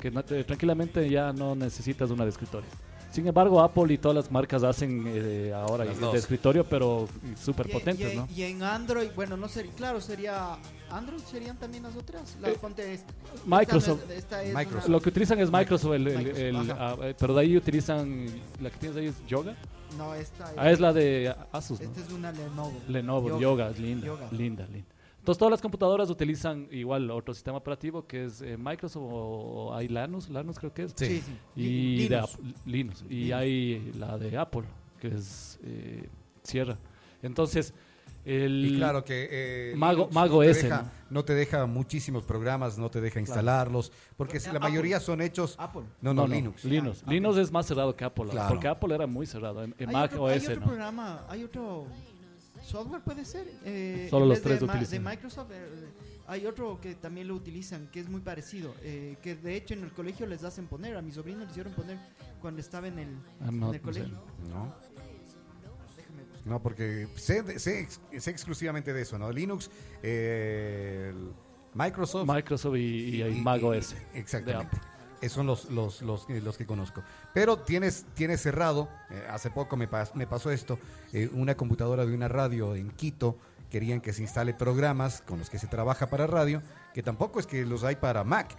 [0.00, 2.68] que no te- tranquilamente ya no necesitas una de escritorio.
[3.14, 6.16] Sin embargo, Apple y todas las marcas hacen eh, ahora Las de dos.
[6.16, 7.08] escritorio, pero
[7.40, 8.28] súper potentes, y, ¿no?
[8.34, 10.58] y en Android, bueno, no sería, claro, sería
[10.90, 12.36] Android serían también las otras.
[12.40, 13.12] La, Eh, ponte esta.
[13.46, 14.00] Microsoft.
[14.00, 14.86] Esta, es- esta es Microsoft.
[14.88, 16.76] una- Lo que utilizan es Microsoft, el, el- Microsoft, el- ajá.
[16.80, 18.26] ah, eh, pero de ahí utilizan,
[18.60, 19.54] la que tienes ahí es Yoga.
[19.96, 21.86] no, esta es, Ah, es la de Asus, ¿no?
[21.86, 22.72] esta es una Lenovo.
[22.88, 23.40] Lenovo, Yoga.
[23.40, 24.28] Yoga, es linda, Yoga.
[24.32, 24.88] linda, linda.
[25.24, 29.08] Entonces todas las computadoras utilizan igual otro sistema operativo que es eh, Microsoft o,
[29.68, 30.92] o hay Linux, Linux creo que es.
[30.94, 31.22] Sí.
[31.22, 31.32] Sí.
[31.56, 32.20] Y de
[32.66, 33.02] Linux.
[33.08, 33.32] Y Linux.
[33.32, 34.64] hay la de Apple,
[35.00, 36.10] que es eh,
[36.42, 36.76] Sierra.
[37.22, 37.72] Entonces,
[38.26, 38.66] el...
[38.66, 40.90] Y claro que eh, Mago- Mago no te S, deja, ¿no?
[41.08, 44.68] no te deja muchísimos programas, no te deja instalarlos, porque si la Apple.
[44.68, 45.54] mayoría son hechos.
[45.58, 45.84] Apple.
[46.02, 46.64] No, no, Linux.
[46.66, 47.02] Linux.
[47.06, 48.48] Ah, Linux es más cerrado que Apple, Claro.
[48.50, 49.64] porque Apple era muy cerrado.
[49.64, 50.66] En, en Hay Mac otro, hay OS, otro ¿no?
[50.66, 51.86] programa, hay otro
[52.64, 53.46] software, puede ser.
[53.64, 55.02] eh, Solo los tres de, utilizan.
[55.04, 55.86] de Microsoft, eh,
[56.26, 58.74] hay otro que también lo utilizan, que es muy parecido.
[58.82, 60.96] eh, que de hecho en el colegio les hacen poner.
[60.96, 61.98] A mi sobrino le hicieron poner
[62.40, 63.08] cuando estaba en el,
[63.40, 64.14] Ah, no, en el colegio.
[64.50, 64.74] No,
[65.96, 66.46] Déjame buscar.
[66.46, 69.30] no, porque sé, de- sé, ex- sé exclusivamente de eso, ¿no?
[69.30, 69.70] Linux,
[70.02, 71.12] eh,
[71.74, 72.28] Microsoft.
[72.28, 73.94] Microsoft y, y, hay y- Mac y- OS.
[74.14, 74.76] Exactamente.
[75.28, 77.02] Son los, los, los, los que conozco.
[77.32, 80.78] Pero tienes, tienes cerrado, eh, hace poco me, pas- me pasó esto,
[81.12, 83.36] eh, una computadora de una radio en Quito,
[83.70, 86.62] querían que se instale programas con los que se trabaja para radio,
[86.92, 88.54] que tampoco es que los hay para Mac,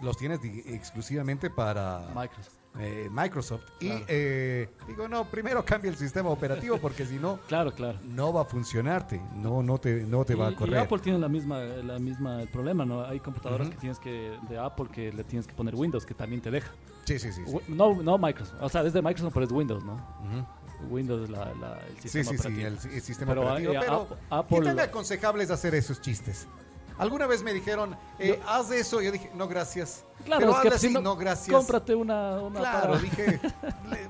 [0.00, 2.54] los tienes exclusivamente para Microsoft.
[2.78, 3.64] Eh, Microsoft.
[3.80, 7.98] Y eh, digo, no, primero cambia el sistema operativo porque si no, Claro, claro.
[8.04, 10.74] no va a funcionarte, no, no, te, no te va a correr.
[10.80, 13.04] Y Apple tiene la misma, la misma el problema, ¿no?
[13.04, 16.40] Hay computadoras que tienes que de Apple que le tienes que poner Windows, que también
[16.40, 16.70] te deja.
[17.04, 17.42] Sí, sí, sí.
[17.46, 17.56] sí.
[17.68, 19.94] No, no Microsoft, o sea, es de Microsoft, pero es Windows, ¿no?
[19.94, 20.46] Ujú.
[20.94, 22.66] Windows es la, la- el Sí, sistema sí, sí, operativo.
[22.66, 23.72] el, el sistema Pero, operativo.
[23.72, 24.08] eh, pero, Ap-
[24.48, 26.48] ¿qué Apple- tan aconsejable es hacer esos chistes?
[27.02, 29.00] Alguna vez me dijeron, eh, haz eso.
[29.00, 30.04] Yo dije, no, gracias.
[30.24, 31.54] Claro, pero es que si no, no, gracias.
[31.56, 33.40] Cómprate una, una Claro, para- dije,
[33.90, 34.08] le-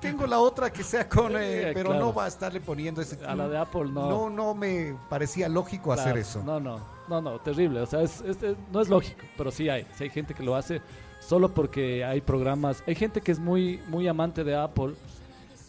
[0.00, 2.06] tengo la otra que sea con, eh, pero claro.
[2.06, 3.18] no va a estarle poniendo ese.
[3.24, 4.08] A la de Apple no.
[4.08, 6.42] No, no me parecía lógico hacer eso.
[6.42, 7.80] No, no, no, no, terrible.
[7.80, 9.86] O sea, es, es- es- no es lógico, pero sí hay.
[9.96, 10.80] Sí hay gente que lo hace
[11.20, 12.82] solo porque hay programas.
[12.86, 14.94] Hay gente que es muy, muy amante de Apple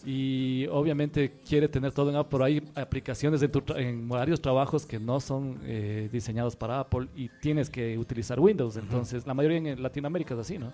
[0.04, 4.40] y obviamente quiere tener todo en Apple, pero hay aplicaciones en, tu tra- en varios
[4.40, 8.76] trabajos que no son eh, diseñados para Apple y tienes que utilizar Windows.
[8.76, 10.72] Entonces, la mayoría en Latinoamérica es así, ¿no?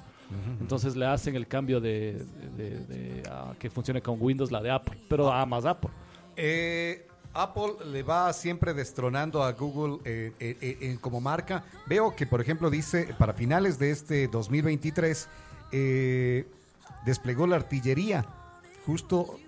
[0.61, 2.25] Entonces le hacen el cambio de,
[2.57, 5.91] de- de- a que funcione con Windows, la de Apple, pero amas Apple.
[6.37, 11.63] Eh, Apple le va siempre destronando a Google eh, eh, eh, eh, como marca.
[11.87, 15.29] Veo que, por ejemplo, dice para finales de este 2023
[15.71, 16.47] eh,
[17.07, 18.27] desplegó la artillería
[18.87, 19.39] justo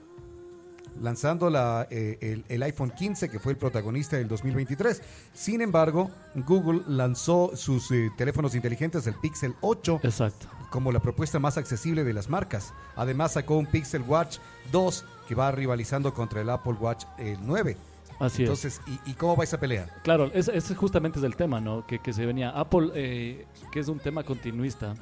[1.00, 5.02] lanzando la, eh, el, el iPhone 15, que fue el protagonista del 2023.
[5.32, 10.48] Sin embargo, Google lanzó sus eh, teléfonos inteligentes, el Pixel 8, Exacto.
[10.70, 12.74] como la propuesta más accesible de las marcas.
[12.94, 14.38] Además sacó un Pixel Watch
[14.70, 17.76] 2 que va rivalizando contra el Apple Watch eh, 9.
[18.20, 18.48] Así es.
[18.48, 19.88] Entonces, ¿y, y cómo va esa pelea?
[20.04, 21.86] Claro, ese, ese justamente es el tema, ¿no?
[21.86, 22.50] Que, que se venía.
[22.50, 24.94] Apple, eh, que es un tema continuista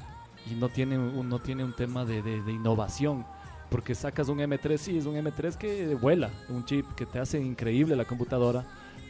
[0.49, 3.25] y no tiene un, no tiene un tema de, de- de innovación.
[3.71, 7.39] Porque sacas un M3, sí, es un M3 que vuela, un chip que te hace
[7.39, 8.65] increíble la computadora,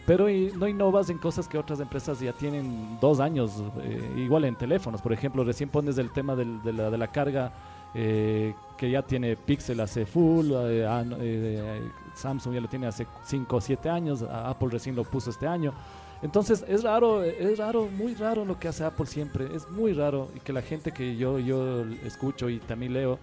[0.06, 4.56] pero no innovas en cosas que otras empresas ya tienen dos años, eh, igual en
[4.56, 5.02] teléfonos.
[5.02, 7.52] Por ejemplo, recién pones el tema del- de, la, de la carga
[7.94, 11.82] eh, que ya tiene Pixel hace full, eh, ah, eh,
[12.16, 15.74] Samsung ya lo tiene hace 5 o 7 años, Apple recién lo puso este año.
[16.22, 20.30] Entonces es raro, es raro, muy raro lo que hace Apple siempre, es muy raro
[20.36, 23.18] y que la gente que yo, yo escucho y también leo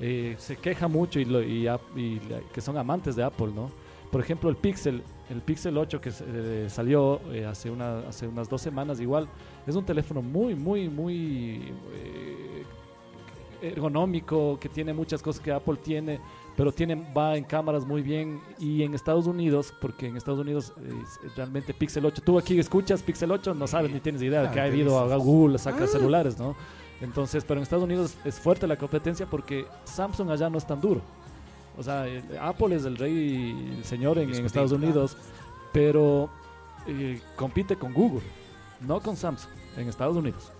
[0.00, 2.20] eh, se queja mucho y, lo- y y
[2.52, 3.70] que son amantes de Apple, ¿no?
[4.10, 8.48] Por ejemplo, el Pixel, el Pixel 8 que eh, salió eh, hace, una, hace unas
[8.48, 9.28] dos semanas igual,
[9.66, 12.62] es un teléfono muy, muy, muy eh,
[13.62, 16.20] ergonómico, que tiene muchas cosas que Apple tiene,
[16.56, 20.72] pero tiene, va en cámaras muy bien y en Estados Unidos, porque en Estados Unidos
[20.78, 20.92] eh,
[21.36, 24.52] realmente Pixel 8, tú aquí escuchas Pixel 8, no sabes ni tienes idea de Ah,
[24.52, 25.16] que ha ido a.
[25.16, 26.54] Google, saca celulares, ¿no?
[27.04, 30.80] Entonces, pero en Estados Unidos es fuerte la competencia porque Samsung allá no es tan
[30.80, 31.02] duro.
[31.76, 32.06] O sea,
[32.40, 35.16] Apple es el rey, el señor en, en Estados Unidos,
[35.72, 36.30] pero
[36.86, 38.22] eh, compite con Google,
[38.80, 40.50] no con Samsung, en Estados Unidos.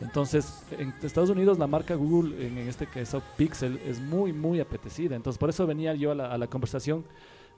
[0.00, 4.60] Entonces, en Estados Unidos la marca Google, en, en este caso Pixel, es muy, muy
[4.60, 5.16] apetecida.
[5.16, 7.04] Entonces, por eso venía yo a la, a la conversación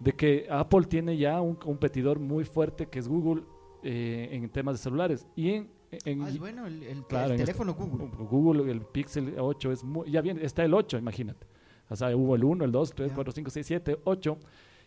[0.01, 3.43] de que Apple tiene ya un competidor muy fuerte que es Google
[3.83, 5.27] eh, en temas de celulares.
[5.37, 5.71] Y en,
[6.05, 8.09] en- Ah, es bueno el, el- Claro, el en teléfono este- Google.
[8.29, 11.47] Google, el Pixel 8 es muy, ya bien, está el 8, imagínate.
[11.89, 13.15] O sea, hubo el 1, el 2, 3, Ya.
[13.15, 14.39] 4, 5, 6, 7, 8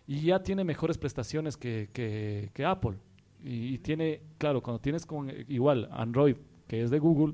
[0.08, 2.98] y ya tiene mejores prestaciones que, que, que Apple.
[3.44, 6.36] Y, y tiene, claro, cuando tienes con igual Android,
[6.68, 7.34] que es de Google,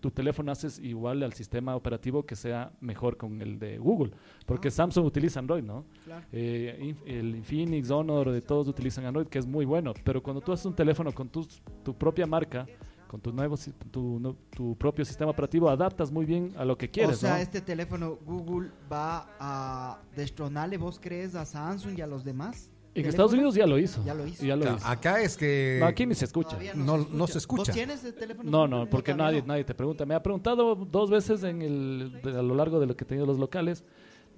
[0.00, 4.10] tu teléfono haces igual al sistema operativo que sea mejor con el de Google,
[4.44, 4.72] porque Ah.
[4.72, 5.86] Samsung utiliza Android, ¿no?
[6.04, 6.26] Claro.
[6.30, 9.94] Eh, Inf- el Infinix, Honor, de todos utilizan Android, que es muy bueno.
[10.04, 12.66] Pero cuando tú haces un teléfono con tus- tu propia marca,
[13.08, 16.76] con tu nuevo si- tu, no- tu propio sistema operativo, adaptas muy bien a lo
[16.76, 17.16] que quieres.
[17.16, 17.36] o sea, ¿no?
[17.42, 22.70] este teléfono Google va a destronarle, ¿vos crees, a Samsung y a los demás?
[22.96, 23.32] en Estados?
[23.32, 24.04] Unidos ya lo hizo.
[24.04, 24.44] Ya lo hizo.
[24.46, 24.86] Ya lo Acá- hizo.
[24.86, 25.78] Acá es que...
[25.80, 26.56] No, aquí ni se escucha.
[26.76, 27.62] No- no se escucha.
[27.64, 28.48] ¿Vos tienes el teléfono?
[28.48, 28.76] No, Google?
[28.84, 29.48] no, porque nadie, no.
[29.48, 30.06] nadie te pregunta.
[30.06, 33.06] Me ha preguntado dos veces en el, de- a lo largo de lo que he
[33.06, 33.82] tenido los locales.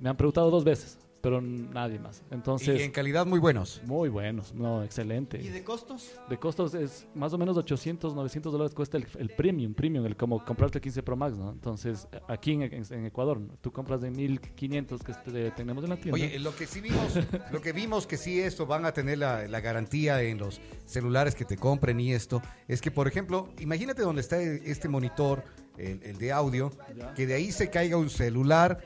[0.00, 2.22] Me han preguntado dos veces, pero nadie más.
[2.30, 3.80] y Entonces, en calidad muy buenos.
[3.84, 4.54] muy buenos.
[4.54, 5.40] No, excelente.
[5.42, 6.12] ¿Y de costos?
[6.28, 10.16] De costos es más o menos 800, 900 dólares cuesta el, el premium, premium, el
[10.16, 11.50] como comprarte el 15 Pro Max, ¿no?
[11.50, 13.54] Entonces, aquí en, en- en Ecuador, ¿no?
[13.60, 16.14] tú compras de 1500 que este- tenemos en la tienda.
[16.14, 17.14] Oye, lo que sí vimos,
[17.52, 21.34] lo que vimos que sí esto van a tener la, la garantía en los celulares
[21.34, 25.42] que te compren y esto, es que por ejemplo, imagínate donde está este monitor,
[25.76, 27.12] el, el de audio, Ya.
[27.14, 28.78] que de ahí se caiga un celular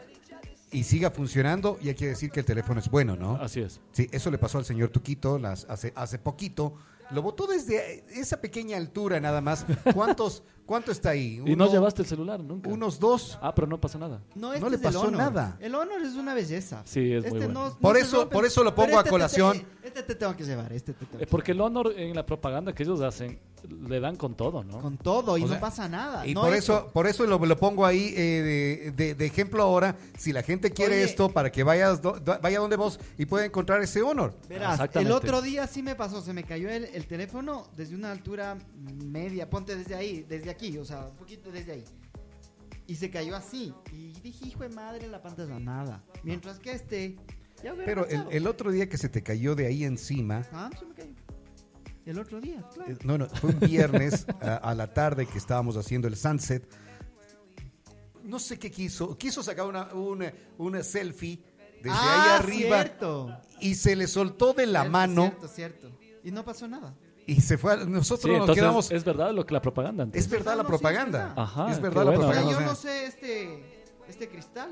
[0.72, 3.36] y siga funcionando, ya quiere decir que el teléfono es bueno, ¿no?
[3.36, 3.80] Así es.
[3.92, 6.74] Sí, eso le pasó al señor Tuquito las, hace, hace poquito.
[7.10, 9.66] Lo botó desde esa pequeña altura nada más.
[9.94, 11.42] ¿Cuántos, ¿Cuánto está ahí?
[11.44, 12.70] y no llevaste el celular nunca.
[12.70, 13.36] Unos dos.
[13.42, 14.20] Ah, pero no pasa nada.
[14.36, 15.12] No, este No le es pasó Honor.
[15.18, 15.56] nada.
[15.58, 16.82] El Honor es una belleza.
[16.84, 17.68] Sí, es muy Este bueno.
[17.70, 18.32] no- Por se eso- rompe.
[18.34, 19.58] por eso lo pongo a este te- colación.
[19.58, 22.14] te- este te tengo que llevar, este te tengo Eh, que Porque el Honor en
[22.14, 23.40] la propaganda que ellos hacen,
[23.88, 24.80] le dan con todo, ¿no?
[24.80, 26.24] Con todo y O no pasa nada.
[26.26, 28.20] Y No por eso, por eso lo, lo pongo ahí eh,
[28.86, 29.96] de, de- de ejemplo ahora.
[30.16, 31.04] Si la gente quiere Oye.
[31.04, 34.34] esto, para que vayas do- do- vaya donde vos y pueda encontrar ese honor.
[34.48, 38.12] Verás, el otro día sí me pasó, se me cayó el, el teléfono desde una
[38.12, 38.56] altura
[39.04, 41.84] media, ponte desde ahí, desde aquí, o sea, un poquito desde ahí.
[42.86, 43.72] Y se cayó así.
[43.92, 46.02] Y dije, hijo de madre, la pantalla nada.
[46.24, 47.16] Mientras que este,
[47.62, 50.84] ya Pero el, el otro día que se te cayó de ahí encima, Ah, se
[50.86, 51.12] me cayó.
[52.06, 52.90] El otro día, claro.
[52.92, 56.66] eh, no, no, fue un viernes a, a la tarde que estábamos haciendo el sunset.
[58.24, 61.42] No sé qué quiso, quiso sacar una, una, una selfie
[61.76, 63.40] desde ah, ahí arriba Cierto.
[63.61, 65.90] y se le soltó de la Cierto, mano Cierto, cierto.
[66.24, 66.94] Y no pasó nada.
[67.32, 67.72] Y se fue.
[67.72, 68.90] a- nosotros Sí, nos entonces quedamos.
[68.90, 70.02] es verdad lo que la propaganda.
[70.04, 70.30] Es entonces.
[70.30, 71.18] verdad la No, no, sí, es propaganda.
[71.28, 71.34] verdad.
[71.42, 72.20] Ajá, es verdad la bueno.
[72.28, 72.60] O sea, propaganda.
[72.66, 74.70] yo no sé este, este cristal,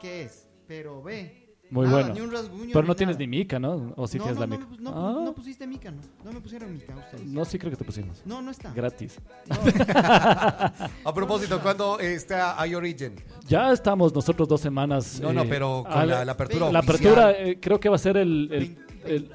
[0.00, 0.46] ¿qué es?
[0.66, 1.40] Pero ve.
[1.70, 2.14] Muy nada, bueno.
[2.14, 2.68] Ni un rasguño.
[2.72, 3.26] Pero ni no tienes nada.
[3.26, 3.94] ni mica, ¿no?
[3.96, 4.82] O sí no, tienes no, la no, mica.
[4.82, 4.90] no,
[5.20, 6.02] ah, no pusiste mica, no.
[6.22, 7.24] No me pusieron mica ustedes.
[7.26, 8.22] no, sí creo que te pusimos.
[8.26, 8.70] No, no está.
[8.72, 9.18] Gratis.
[9.46, 9.56] No.
[11.04, 13.14] A propósito, ¿cuándo está iOrigin?
[13.48, 15.18] Ya estamos nosotros dos semanas.
[15.20, 17.12] No, no, eh, pero con la, la apertura La oficial.
[17.12, 19.30] apertura eh, creo que va a ser el, el, Veinte- el,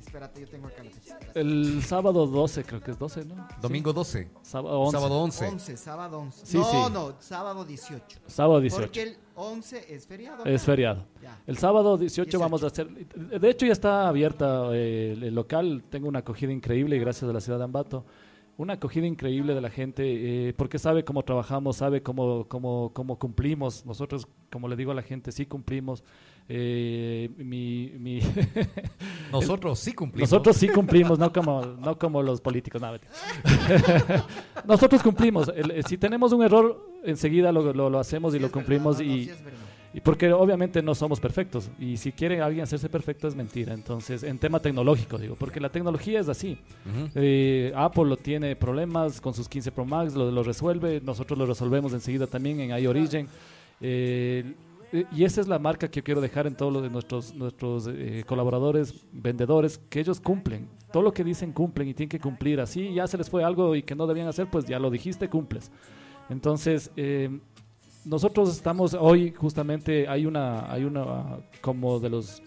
[0.00, 0.90] Espérate, yo tengo acá la.
[1.40, 3.48] El sábado 12, creo que es 12, ¿no?
[3.60, 4.28] Domingo 12, Sí.
[4.42, 4.96] Sábado 11.
[4.98, 5.46] sábado 11.
[5.48, 6.46] 11, sábado 11.
[6.46, 6.92] Sí, no, sí.
[6.92, 8.18] no, sábado 18.
[8.26, 8.86] Sábado 18.
[8.86, 10.44] Porque el 11 es feriado.
[10.44, 11.04] Es feriado.
[11.22, 11.38] Ya.
[11.46, 12.38] El sábado 18, 18.
[12.38, 12.88] vamos a hacer.
[12.88, 15.84] De hecho, ya está abierta eh, el, el local.
[15.88, 18.04] Tengo una acogida increíble gracias a la ciudad de Ambato.
[18.58, 23.16] Una acogida increíble de la gente eh, porque sabe cómo trabajamos, sabe cómo, cómo, cómo
[23.16, 23.86] cumplimos.
[23.86, 26.02] Nosotros, como le digo a la gente, sí cumplimos.
[26.48, 28.18] Eh, mi, mi
[29.32, 30.28] Nosotros sí cumplimos.
[30.32, 32.80] Nosotros sí cumplimos, no como, no como los políticos.
[32.82, 32.88] no.
[34.66, 35.48] Nosotros cumplimos.
[35.54, 38.98] El- eh, si tenemos un error, enseguida lo, lo- lo hacemos y Sí lo cumplimos.
[38.98, 39.58] verdad, no, no, y, sí es verdad.
[39.98, 41.72] Y porque obviamente no somos perfectos.
[41.76, 43.74] Y si quiere alguien hacerse perfecto es mentira.
[43.74, 46.56] Entonces, en tema tecnológico, digo, porque la tecnología es así.
[46.86, 47.10] Ujú.
[47.16, 51.00] Eh, Apple lo tiene problemas con sus 15 Pro Max, lo, lo resuelve.
[51.00, 53.26] Nosotros lo resolvemos enseguida también en iOrigin.
[53.80, 54.54] Eh,
[55.10, 58.22] y esa es la marca que quiero dejar en todos los de nuestros, nuestros eh,
[58.24, 60.68] colaboradores, vendedores, que ellos cumplen.
[60.92, 62.60] Todo lo que dicen cumplen y tienen que cumplir.
[62.60, 65.28] Así ya se les fue algo y que no debían hacer, pues ya lo dijiste,
[65.28, 65.72] cumples.
[66.30, 67.40] Entonces, eh,
[68.08, 72.42] nosotros estamos hoy justamente hay una hay una como de los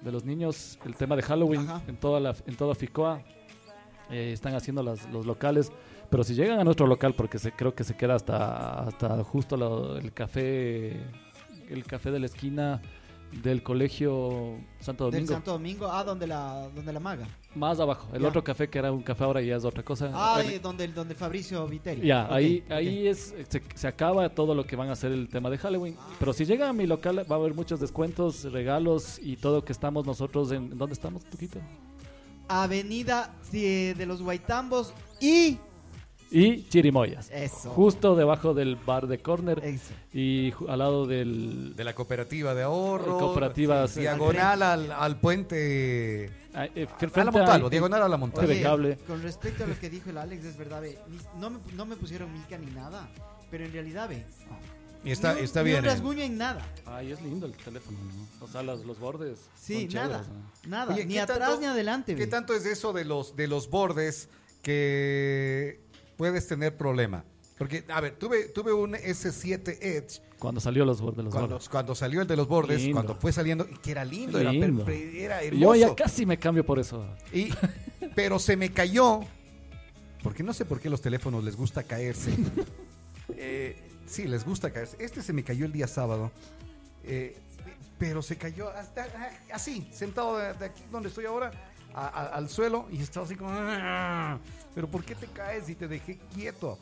[0.00, 1.82] de los niños el tema de Halloween Ajá.
[1.86, 3.22] en toda la en toda Ficoa
[4.10, 5.70] eh, están haciendo las- los locales
[6.10, 9.56] pero si llegan a nuestro local porque se, creo que se queda hasta hasta justo
[9.56, 11.00] lo- el café
[11.68, 12.80] el café de la esquina
[13.42, 17.26] del colegio Santo Del Domingo Santo Domingo, ah, donde la, donde la maga.
[17.54, 18.28] Más abajo el Ya.
[18.28, 20.88] otro café que era un café ahora ya es otra cosa Ah, Bueno, eh, donde,
[20.88, 22.06] donde Fabricio Viteri.
[22.06, 25.50] ya, ahí, ahí es, se, se acaba todo lo que van a hacer el tema
[25.50, 25.96] de Halloween.
[26.18, 29.72] Pero si llega a mi local va a haber muchos descuentos, regalos y todo que
[29.72, 30.76] estamos nosotros en...
[30.78, 31.58] ¿Dónde estamos, Tuquito?
[32.48, 35.58] Avenida de, de los Guaitambos y
[36.32, 37.30] y Chirimoyas.
[37.30, 37.70] Eso.
[37.70, 39.92] Justo debajo del bar de Corner Eso.
[40.14, 41.74] y al lado del...
[41.76, 43.18] De la cooperativa de ahorro.
[43.18, 44.00] Cooperativa, sí.
[44.00, 46.30] Diagonal al, al puente.
[46.54, 48.50] ah, eh, que A la Montalvo, a- diagonal a la Montalvo.
[48.50, 51.58] Oye, con respecto a lo que dijo el Alex, es verdad, ve, ni- no, me,
[51.74, 53.08] no me pusieron mica ni nada,
[53.50, 54.24] pero en realidad, ve,
[55.04, 55.80] Y está, ni un- está bien.
[55.80, 55.88] un eh.
[55.88, 56.66] rasguño en nada.
[56.86, 58.44] Ay, es lindo el teléfono, ¿no?
[58.46, 59.38] O sea, los, los bordes.
[59.60, 60.28] Sí, son nada, chéveres,
[60.64, 60.70] ¿no?
[60.70, 62.26] nada, Oye, ni ¿qué atrás tanto- ni adelante, ¿Qué ve.
[62.28, 64.28] tanto es eso de los, de los bordes
[64.62, 65.80] que
[66.22, 67.24] puedes tener problema?
[67.58, 71.68] Porque, a ver, tuve, tuve un S7 Edge Cuando salió los bordes, los cuando, bordes.
[71.68, 72.94] cuando salió el de los bordes, Lindo.
[72.94, 74.86] cuando fue saliendo, y que era lindo, era, Lindo.
[74.88, 75.74] era Yo hermoso.
[75.74, 77.04] ya casi me cambio por eso.
[77.32, 77.48] Y,
[78.14, 79.22] pero se me cayó,
[80.22, 82.30] porque no sé por qué los teléfonos les gusta caerse.
[83.34, 84.96] Eh, sí, les gusta caerse.
[85.00, 86.30] Este se me cayó el día sábado,
[87.02, 87.34] eh,
[87.98, 91.50] pero se cayó hasta ah, así, sentado de aquí donde estoy ahora,
[91.94, 93.50] a- a- al suelo, y estaba así como...
[93.52, 94.38] "Ah,
[94.74, 96.78] Pero ¿por qué te caes y te dejé quieto?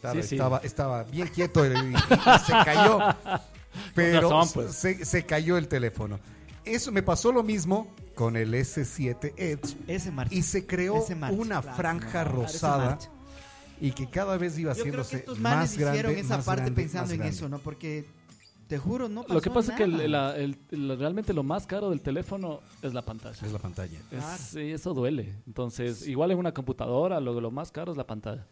[0.00, 0.34] Claro, Sí, sí.
[0.36, 2.98] Estaba, estaba bien quieto y, y- y se cayó.
[3.94, 4.74] Pero razón, pues.
[4.74, 6.18] se, se cayó el teléfono.
[6.64, 10.34] Eso me pasó lo mismo con el S7 Edge Ese marcha.
[10.34, 11.36] y se creó Ese marcha.
[11.36, 12.98] una Claro, franja claro, rosada
[13.80, 16.36] y que cada vez iba Yo creo que haciéndose estos manes más grande, hicieron esa
[16.36, 17.36] más parte grande, pensando en grande.
[17.36, 17.58] eso, ¿no?
[17.60, 18.04] Porque
[18.70, 20.04] te juro, no pasó Lo que pasa es que nada.
[20.04, 23.36] el- la- el- el- realmente lo más caro del teléfono es la pantalla.
[23.44, 23.98] Es la pantalla.
[24.10, 24.42] Es- Claro.
[24.42, 25.34] sí, eso duele.
[25.46, 28.46] Entonces, igual en una computadora, lo, lo más caro es la pantalla.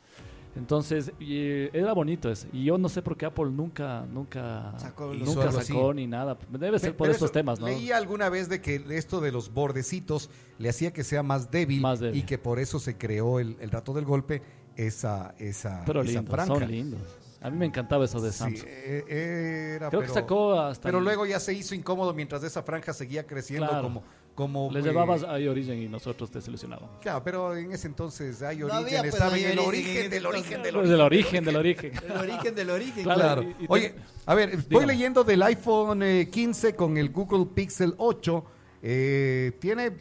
[0.57, 2.49] Entonces, y, eh, era bonito ese.
[2.53, 5.97] Y yo no sé por qué Apple nunca, nunca, Sacó nunca sacó así.
[5.97, 6.37] ni nada.
[6.51, 7.67] Debe ser por pero estos eso, temas, ¿no?
[7.67, 11.81] Leí alguna vez de que esto de los bordecitos le hacía que sea más débil,
[11.81, 12.19] Más débil.
[12.19, 14.43] y que por eso se creó el, el rato del golpe
[14.75, 16.47] esa, esa, Pero esa franja.
[16.59, 17.01] son lindos.
[17.41, 18.67] A mí me encantaba eso de Sí, Samsung.
[18.67, 20.83] eh, era, Creo que sacó hasta...
[20.89, 23.83] Pero luego ya se hizo incómodo mientras esa franja seguía creciendo Claro.
[23.85, 24.03] como...
[24.35, 26.99] como Les eh, llevabas a y nosotros te solucionábamos.
[27.01, 30.11] Claro, pero en ese entonces hay No origen, pues, estaba en el iOrigen origen en
[30.11, 31.93] del origen del Pues del origen, del origen.
[32.05, 33.03] El origen del origen.
[33.05, 33.21] Claro.
[33.21, 33.43] Claro.
[33.43, 33.95] y- y Oye,
[34.27, 34.87] a ver, voy Dígame.
[34.89, 38.45] leyendo del iPhone eh, 15 con el Google Pixel 8.
[38.83, 39.93] eh, tiene,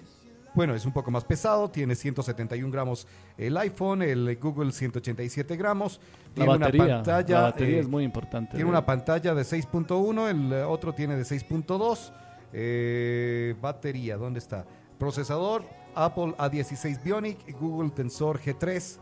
[0.54, 6.00] bueno, es un poco más pesado, tiene 171 gramos el iPhone, el Google 187 gramos.
[6.30, 8.56] La Tiene batería, una pantalla, la batería eh, es muy importante.
[8.56, 12.12] tiene una pantalla de 6.1, el eh, otro tiene de 6.2.
[12.54, 14.66] Eh, batería, ¿dónde está?
[14.98, 15.64] Procesador,
[15.96, 18.98] Apple A16 Bionic, Google Tensor G3.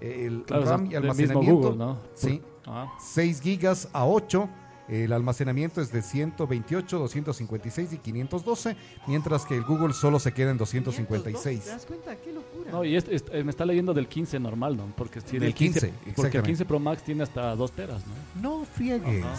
[0.00, 1.52] eh, El Claro, RAM y almacenamiento.
[1.70, 1.98] Google, ¿no?
[2.14, 4.48] Sí, Ah, 6 gigas a 8.
[4.92, 8.76] El almacenamiento es de 128, 256 y 512,
[9.06, 11.64] mientras que el Google solo se queda en 256.
[11.64, 12.14] ¿Te das cuenta?
[12.16, 12.70] ¡Qué locura!
[12.70, 14.92] No, y este- este- me está leyendo del 15 normal, ¿no?
[14.94, 16.46] Porque tiene Del el 15, 15, porque el exactamente.
[16.50, 18.58] 15 Pro Max tiene hasta 2 teras, ¿no?
[18.58, 19.24] No friegues.
[19.24, 19.36] Ajá.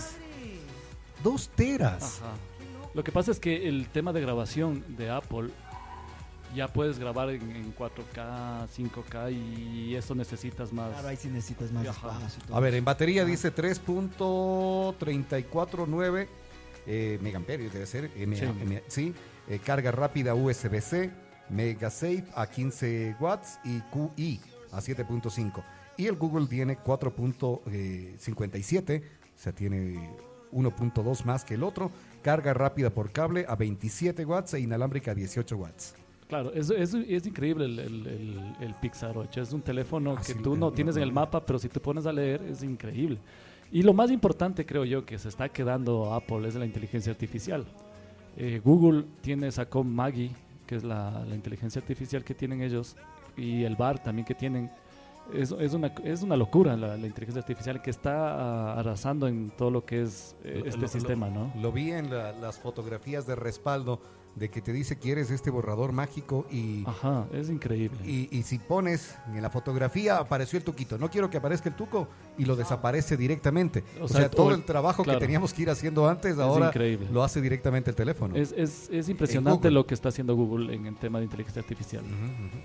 [1.24, 2.20] Dos teras.
[2.22, 2.34] Ajá.
[2.95, 5.49] Lo que pasa es que el tema de grabación de Apple
[6.56, 10.91] ya puedes grabar en, en 4K, 5K y eso necesitas más.
[10.91, 12.20] Claro, ahí sí necesitas más Ajá.
[12.28, 12.56] espacio.
[12.56, 16.28] A ver, en batería dice 3.349
[16.86, 18.12] eh, megamperios, debe ser.
[18.16, 18.45] M- Sí.
[18.45, 19.14] M- sí.
[19.47, 21.12] Eh, carga rápida USB-C,
[21.49, 24.39] MegaSafe a 15 watts y QI
[24.72, 25.64] a 7.5.
[25.97, 29.04] Y el Google tiene 4.57, o
[29.38, 30.10] sea, tiene
[30.51, 31.91] 1.2 más que el otro.
[32.22, 35.95] Carga rápida por cable a 27 watts e inalámbrica a 18 watts.
[36.34, 39.41] Claro, es, es, es increíble el, el, el- el Pixar 8.
[39.41, 42.07] Es un teléfono Ah, que tú no tienes en el mapa, pero si te pones
[42.07, 43.19] a leer es increíble.
[43.71, 47.65] Y lo más importante, creo yo, que se está quedando Apple es la inteligencia artificial.
[48.36, 50.31] Eh, Google tiene, sacó Maggie,
[50.65, 52.95] que es la, la inteligencia artificial que tienen ellos,
[53.38, 54.71] y el BAR también que tienen.
[55.34, 59.51] Es, es, una, es una locura la, la inteligencia artificial que está ah, arrasando en
[59.51, 61.53] todo lo que es eh, Lo- este lo- sistema, ¿no?
[61.61, 64.01] Lo vi en la- las fotografías de respaldo
[64.36, 67.97] de que te dice que eres este borrador mágico y, Ajá, es increíble.
[68.03, 71.75] y, y si pones en la fotografía apareció el tuquito, no quiero que aparezca el
[71.75, 72.07] tuco
[72.38, 73.84] y lo desaparece directamente.
[74.01, 75.19] O, O sea, sea, todo el trabajo claro.
[75.19, 77.07] que teníamos que ir haciendo antes ahora increíble.
[77.11, 78.36] lo hace directamente el teléfono.
[78.36, 82.03] Es, es, es impresionante lo que está haciendo Google en el tema de inteligencia artificial.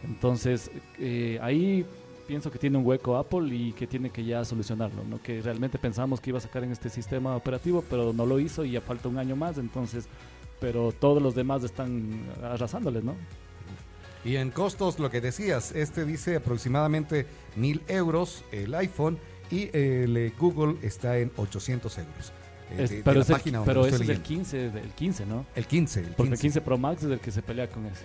[0.04, 1.84] Entonces, eh, ahí
[2.26, 5.20] pienso que tiene un hueco Apple y que tiene que ya solucionarlo, ¿no?
[5.22, 8.64] Que realmente pensamos que iba a sacar en este sistema operativo, pero no lo hizo
[8.64, 10.06] y ya falta un año más, entonces,
[10.60, 13.14] pero todos los demás están arrasándoles, ¿no?
[14.24, 19.18] Y en costos, lo que decías, este dice aproximadamente mil euros el iPhone
[19.50, 22.32] y el eh, Google está en 800 euros.
[22.72, 25.24] Eh, Es- de- de pero la es el- pero ese es el 15, del 15,
[25.24, 25.46] ¿no?
[25.54, 26.16] El 15, el 15.
[26.16, 28.02] Porque el 15 Pro Max es el que se pelea con ese.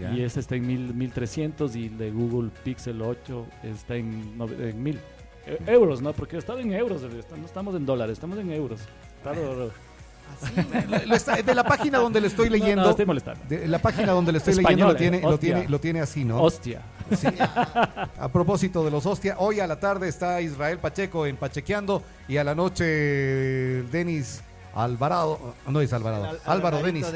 [0.00, 0.10] Ya.
[0.14, 4.70] Y ese está en mil, 1300 y el de Google Pixel 8 está en, nove-
[4.70, 4.98] en 1000.
[5.44, 6.12] Eh, euros, ¿no?
[6.14, 8.80] Porque estaba en euros, está- no estamos en dólares, estamos en euros.
[9.22, 9.70] Claro,
[10.42, 10.54] Así.
[10.88, 13.40] Lo- lo está- de la página donde le estoy leyendo, No, no, estoy molestando.
[13.48, 15.54] de la página donde le estoy Español, leyendo lo eh, tiene, lo hostia.
[15.54, 16.42] tiene, lo tiene así, ¿no?
[16.42, 16.82] Hostia.
[17.16, 17.26] Sí.
[18.18, 22.38] A propósito de los hostia, hoy a la tarde está Israel Pacheco en Pachequeando y
[22.38, 22.84] a la noche
[23.92, 24.40] Denis
[24.74, 26.82] Alvarado, no es Alvarado, Al- Álvaro.
[26.82, 27.06] Denis.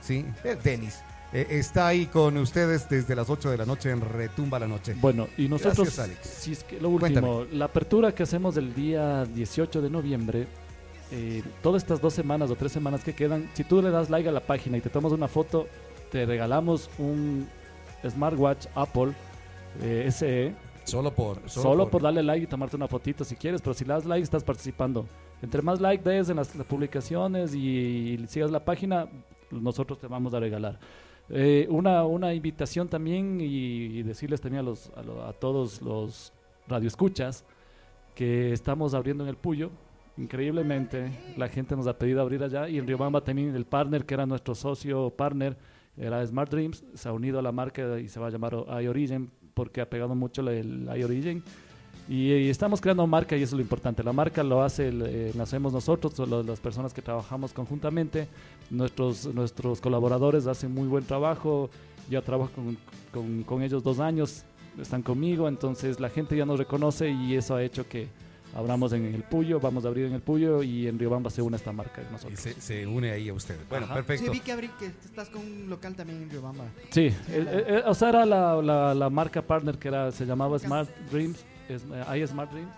[0.00, 1.00] Sí, eh, Denis.
[1.32, 4.96] Eh, está ahí con ustedes desde las 8 de la noche en Retumba la Noche.
[5.00, 6.18] Bueno, y nosotros, Gracias, Alex.
[6.28, 10.48] si es que lo último, la apertura que hacemos el día 18 de noviembre,
[11.12, 14.28] eh, todas estas dos semanas o tres semanas que quedan, si tú le das like
[14.28, 15.66] a la página y te tomas una foto,
[16.10, 17.46] te regalamos un
[18.08, 19.12] smartwatch Apple
[19.82, 20.54] eh, SE,
[20.84, 22.02] Solo por solo, por...
[22.02, 25.06] darle like y tomarte una fotito si quieres, pero si le das like estás participando.
[25.42, 29.06] Entre más like des en las, las publicaciones y, y sigas la página,
[29.50, 30.78] nosotros te vamos a regalar.
[31.28, 33.44] Eh, una, una invitación también y,
[33.98, 36.32] y decirles también a, los, a, lo- a todos los
[36.66, 37.44] radioescuchas
[38.16, 39.70] que estamos abriendo en el Puyo.
[40.20, 44.12] Increíblemente, la gente nos ha pedido abrir allá y en Riobamba también el partner, que
[44.12, 45.56] era nuestro socio partner,
[45.96, 49.30] era Smart Dreams, se ha unido a la marca y se va a llamar iOrigin
[49.54, 51.42] porque ha pegado mucho el iOrigin.
[52.08, 54.02] Y, y estamos creando marca y eso es lo importante.
[54.02, 58.26] La marca lo hace, el, eh, la hacemos nosotros, las personas que trabajamos conjuntamente.
[58.70, 61.70] Nuestros, nuestros colaboradores hacen muy buen trabajo.
[62.10, 62.76] Ya trabajo con,
[63.12, 64.44] con- con ellos dos años,
[64.80, 68.08] están conmigo, entonces la gente ya nos reconoce y eso ha hecho que
[68.54, 71.56] abramos en el Puyo, vamos a abrir en el Puyo y en Riobamba se une
[71.56, 72.40] esta marca de Y nosotros.
[72.40, 73.60] se, se une ahí a ustedes.
[73.68, 73.94] Bueno, Ajá.
[73.94, 74.24] perfecto.
[74.24, 76.64] Sí, vi que, abrí, que estás con un local también en Riobamba.
[76.90, 80.26] Sí, eh, eh, eh, o sea, era la, la- la marca partner que era, se
[80.26, 82.72] llamaba Smart Dreams, es, eh, hay Smart Dreams,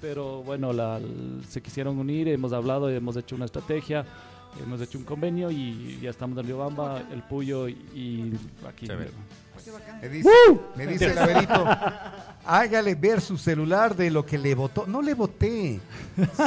[0.00, 1.00] pero bueno, la-
[1.48, 4.04] se quisieron unir, hemos hablado, hemos hecho una estrategia,
[4.62, 8.32] hemos hecho un convenio y ya estamos en Riobamba, el Puyo y,
[8.68, 8.86] aquí.
[8.86, 10.00] Qué bacán.
[10.00, 10.28] Me dice,
[10.76, 11.64] me dice el Averito,
[12.46, 14.86] hágale ver su celular de lo que le votó.
[14.86, 15.80] No le voté,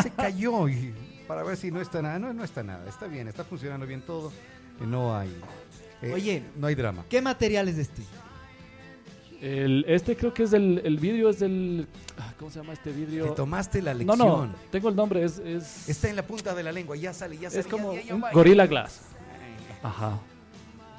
[0.02, 0.68] se cayó.
[0.70, 0.94] Y
[1.28, 2.18] para ver si no está nada.
[2.20, 2.88] No, no está nada.
[2.88, 4.32] Está bien, está funcionando bien todo.
[4.80, 5.30] No hay.
[6.02, 6.44] eh, Oye.
[6.56, 7.04] no hay drama.
[7.10, 8.02] ¿Qué material es este?
[9.42, 11.88] El, este creo que es el, el vidrio, es del...
[12.18, 13.30] ah, ¿Cómo se llama este vidrio?
[13.30, 14.18] Te tomaste la No, lección.
[14.52, 15.40] no, tengo el nombre, es...
[15.40, 17.62] es Está en la punta de la lengua, ya sale, ya sale.
[17.62, 18.32] es como ya- ya- ya un va.
[18.34, 19.00] Gorilla Glass.
[19.82, 20.20] Ajá.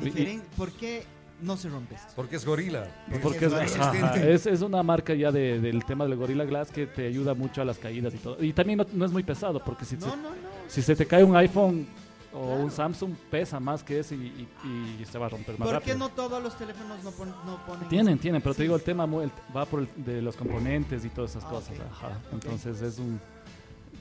[0.00, 1.04] Diferen- ¿Por qué
[1.42, 1.96] no se rompe?
[2.16, 2.86] Porque es gorila.
[3.22, 6.70] Porque es, es ajá, es, es una marca ya de- del tema del Gorilla Glass
[6.70, 8.42] que te ayuda mucho a las caídas y todo.
[8.42, 10.28] Y también no, no es muy pesado, porque si, No, se, no, no.
[10.68, 11.86] si se te cae un iPhone
[12.32, 15.66] o un Samsung, pesa más que ese y, y- y se va a romper más
[15.66, 15.94] ¿Por rápido.
[15.94, 18.82] qué no todos los teléfonos no, pon- no ponen Tienen, tienen, pero te digo, el
[18.82, 21.74] tema va por el, de los componentes y todas esas Ah, cosas.
[21.90, 22.18] Ajá.
[22.32, 23.20] Entonces es un...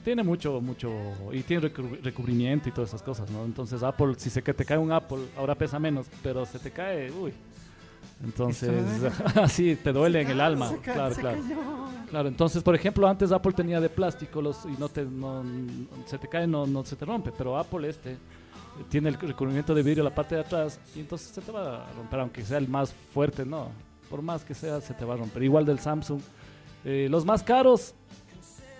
[0.04, 0.90] Tiene mucho, mucho...
[1.32, 3.44] Y tiene recubri- recubrimiento y todas esas cosas, ¿no?
[3.44, 6.70] Entonces Apple, si se que te cae un Apple, ahora pesa menos, pero se te
[6.70, 7.32] cae, uy.
[8.24, 8.72] Entonces,
[9.36, 10.72] así te duele en el alma.
[10.82, 11.38] claro, claro.
[12.10, 15.42] Claro, entonces, por ejemplo, antes Apple tenía de plástico los, y no te, no,
[16.06, 18.16] se te cae, no, no se te rompe, pero Apple este
[18.88, 21.84] tiene el recubrimiento de vidrio en la parte de atrás y entonces se te va
[21.86, 23.68] a romper, aunque sea el más fuerte, no.
[24.08, 25.42] Por más que sea, se te va a romper.
[25.44, 26.20] Igual del Samsung.
[26.84, 27.94] Eh, los más caros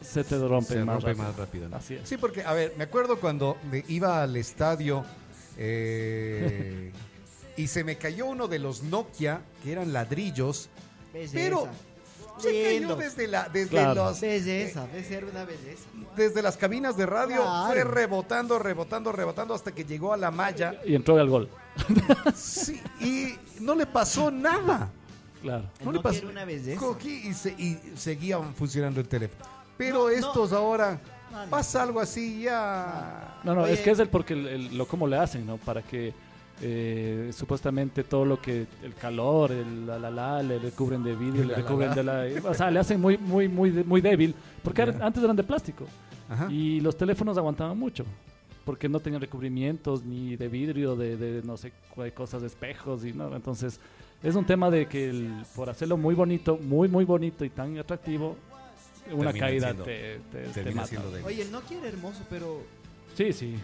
[0.02, 1.24] se te rompen Se más, rompe rápido.
[1.26, 1.68] más rápido.
[1.68, 1.76] ¿no?
[1.76, 2.08] Así es.
[2.08, 5.04] Sí, porque, a ver, me acuerdo cuando me iba al estadio
[5.56, 6.92] eh,
[7.56, 10.68] y se me cayó uno de los Nokia, que eran ladrillos,
[11.12, 11.32] Belleza.
[11.34, 11.68] pero
[12.38, 14.06] se cayó desde, la, desde, Claro.
[14.06, 15.82] los, Belleza, debe ser una belleza.
[16.16, 17.66] desde las cabinas de radio, Claro.
[17.72, 20.80] fue rebotando, rebotando, rebotando hasta que llegó a la malla.
[20.86, 21.48] Y entró al gol.
[22.34, 24.88] Sí, y no le pasó nada.
[25.42, 25.64] Claro.
[25.84, 26.26] No le pasó.
[26.28, 26.78] una belleza.
[26.80, 29.44] Cogí y, se- y seguía funcionando el teléfono.
[29.80, 30.08] Pero No, no.
[30.10, 31.00] estos ahora,
[31.32, 33.40] No, pasa algo así ya...
[33.44, 33.72] No, no, Oye.
[33.72, 35.56] es que es el porque el, el- lo cómo le hacen, ¿no?
[35.56, 36.12] Para que
[36.60, 41.16] eh, supuestamente todo lo que el calor, el la la la, le, le cubren de
[41.16, 44.82] vidrio, le recubren de la, o sea, le hacen muy muy muy muy débil, porque
[44.82, 45.86] antes eran de plástico
[46.28, 46.48] Ajá.
[46.52, 48.04] y los teléfonos aguantaban mucho.
[48.66, 51.72] Porque no tenían recubrimientos ni de vidrio, de, de no sé
[52.14, 53.34] cosas, de espejos y no.
[53.34, 53.80] Entonces,
[54.22, 57.78] es un tema de que el- por hacerlo muy bonito, muy, muy bonito y tan
[57.78, 58.36] atractivo,
[59.12, 60.88] una Termina caída siendo- te, te- te termina mata.
[60.88, 61.26] siendo débil.
[61.26, 62.62] Oye, el Nokia era hermoso, pero,
[63.16, 63.56] Sí, sí.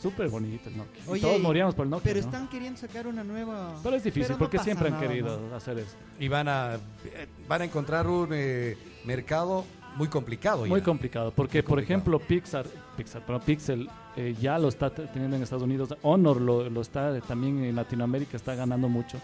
[0.00, 1.02] Súper bonito el Nokia.
[1.06, 2.04] Y Oye, todos y- moríamos por el Nokia.
[2.04, 2.26] pero ¿no?
[2.26, 3.74] están queriendo sacar una nueva.
[3.82, 5.56] Pero es difícil Pero no porque pasa siempre han nada, querido ¿no?
[5.56, 5.96] hacer eso.
[6.20, 9.64] Y van a, eh, van a encontrar un eh, mercado
[9.96, 10.66] muy complicado.
[10.66, 10.84] Muy ya.
[10.84, 11.94] complicado, porque Muy por complicado.
[11.98, 12.66] ejemplo Pixar,
[12.96, 16.80] Pixar, pero Pixel eh, ya lo está te- teniendo en Estados Unidos, Honor lo, lo
[16.80, 19.18] está también en Latinoamérica está ganando mucho.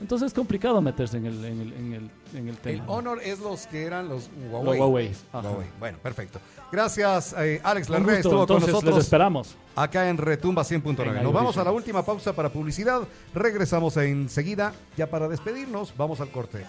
[0.00, 2.84] Entonces es complicado meterse en el en el en el, en el El tema.
[2.88, 5.10] Honor es los que eran los Huawei.
[5.32, 5.66] Los Huawei.
[5.78, 6.40] Bueno, perfecto.
[6.70, 9.56] Gracias, eh, Alex Larrea estuvo con entonces les nosotros esperamos.
[9.76, 10.96] acá en Retumba 100.9.
[10.96, 13.02] Venga, Nos vamos a la última pausa para publicidad.
[13.34, 14.72] Regresamos enseguida.
[14.96, 16.64] Ya para despedirnos, vamos al corte.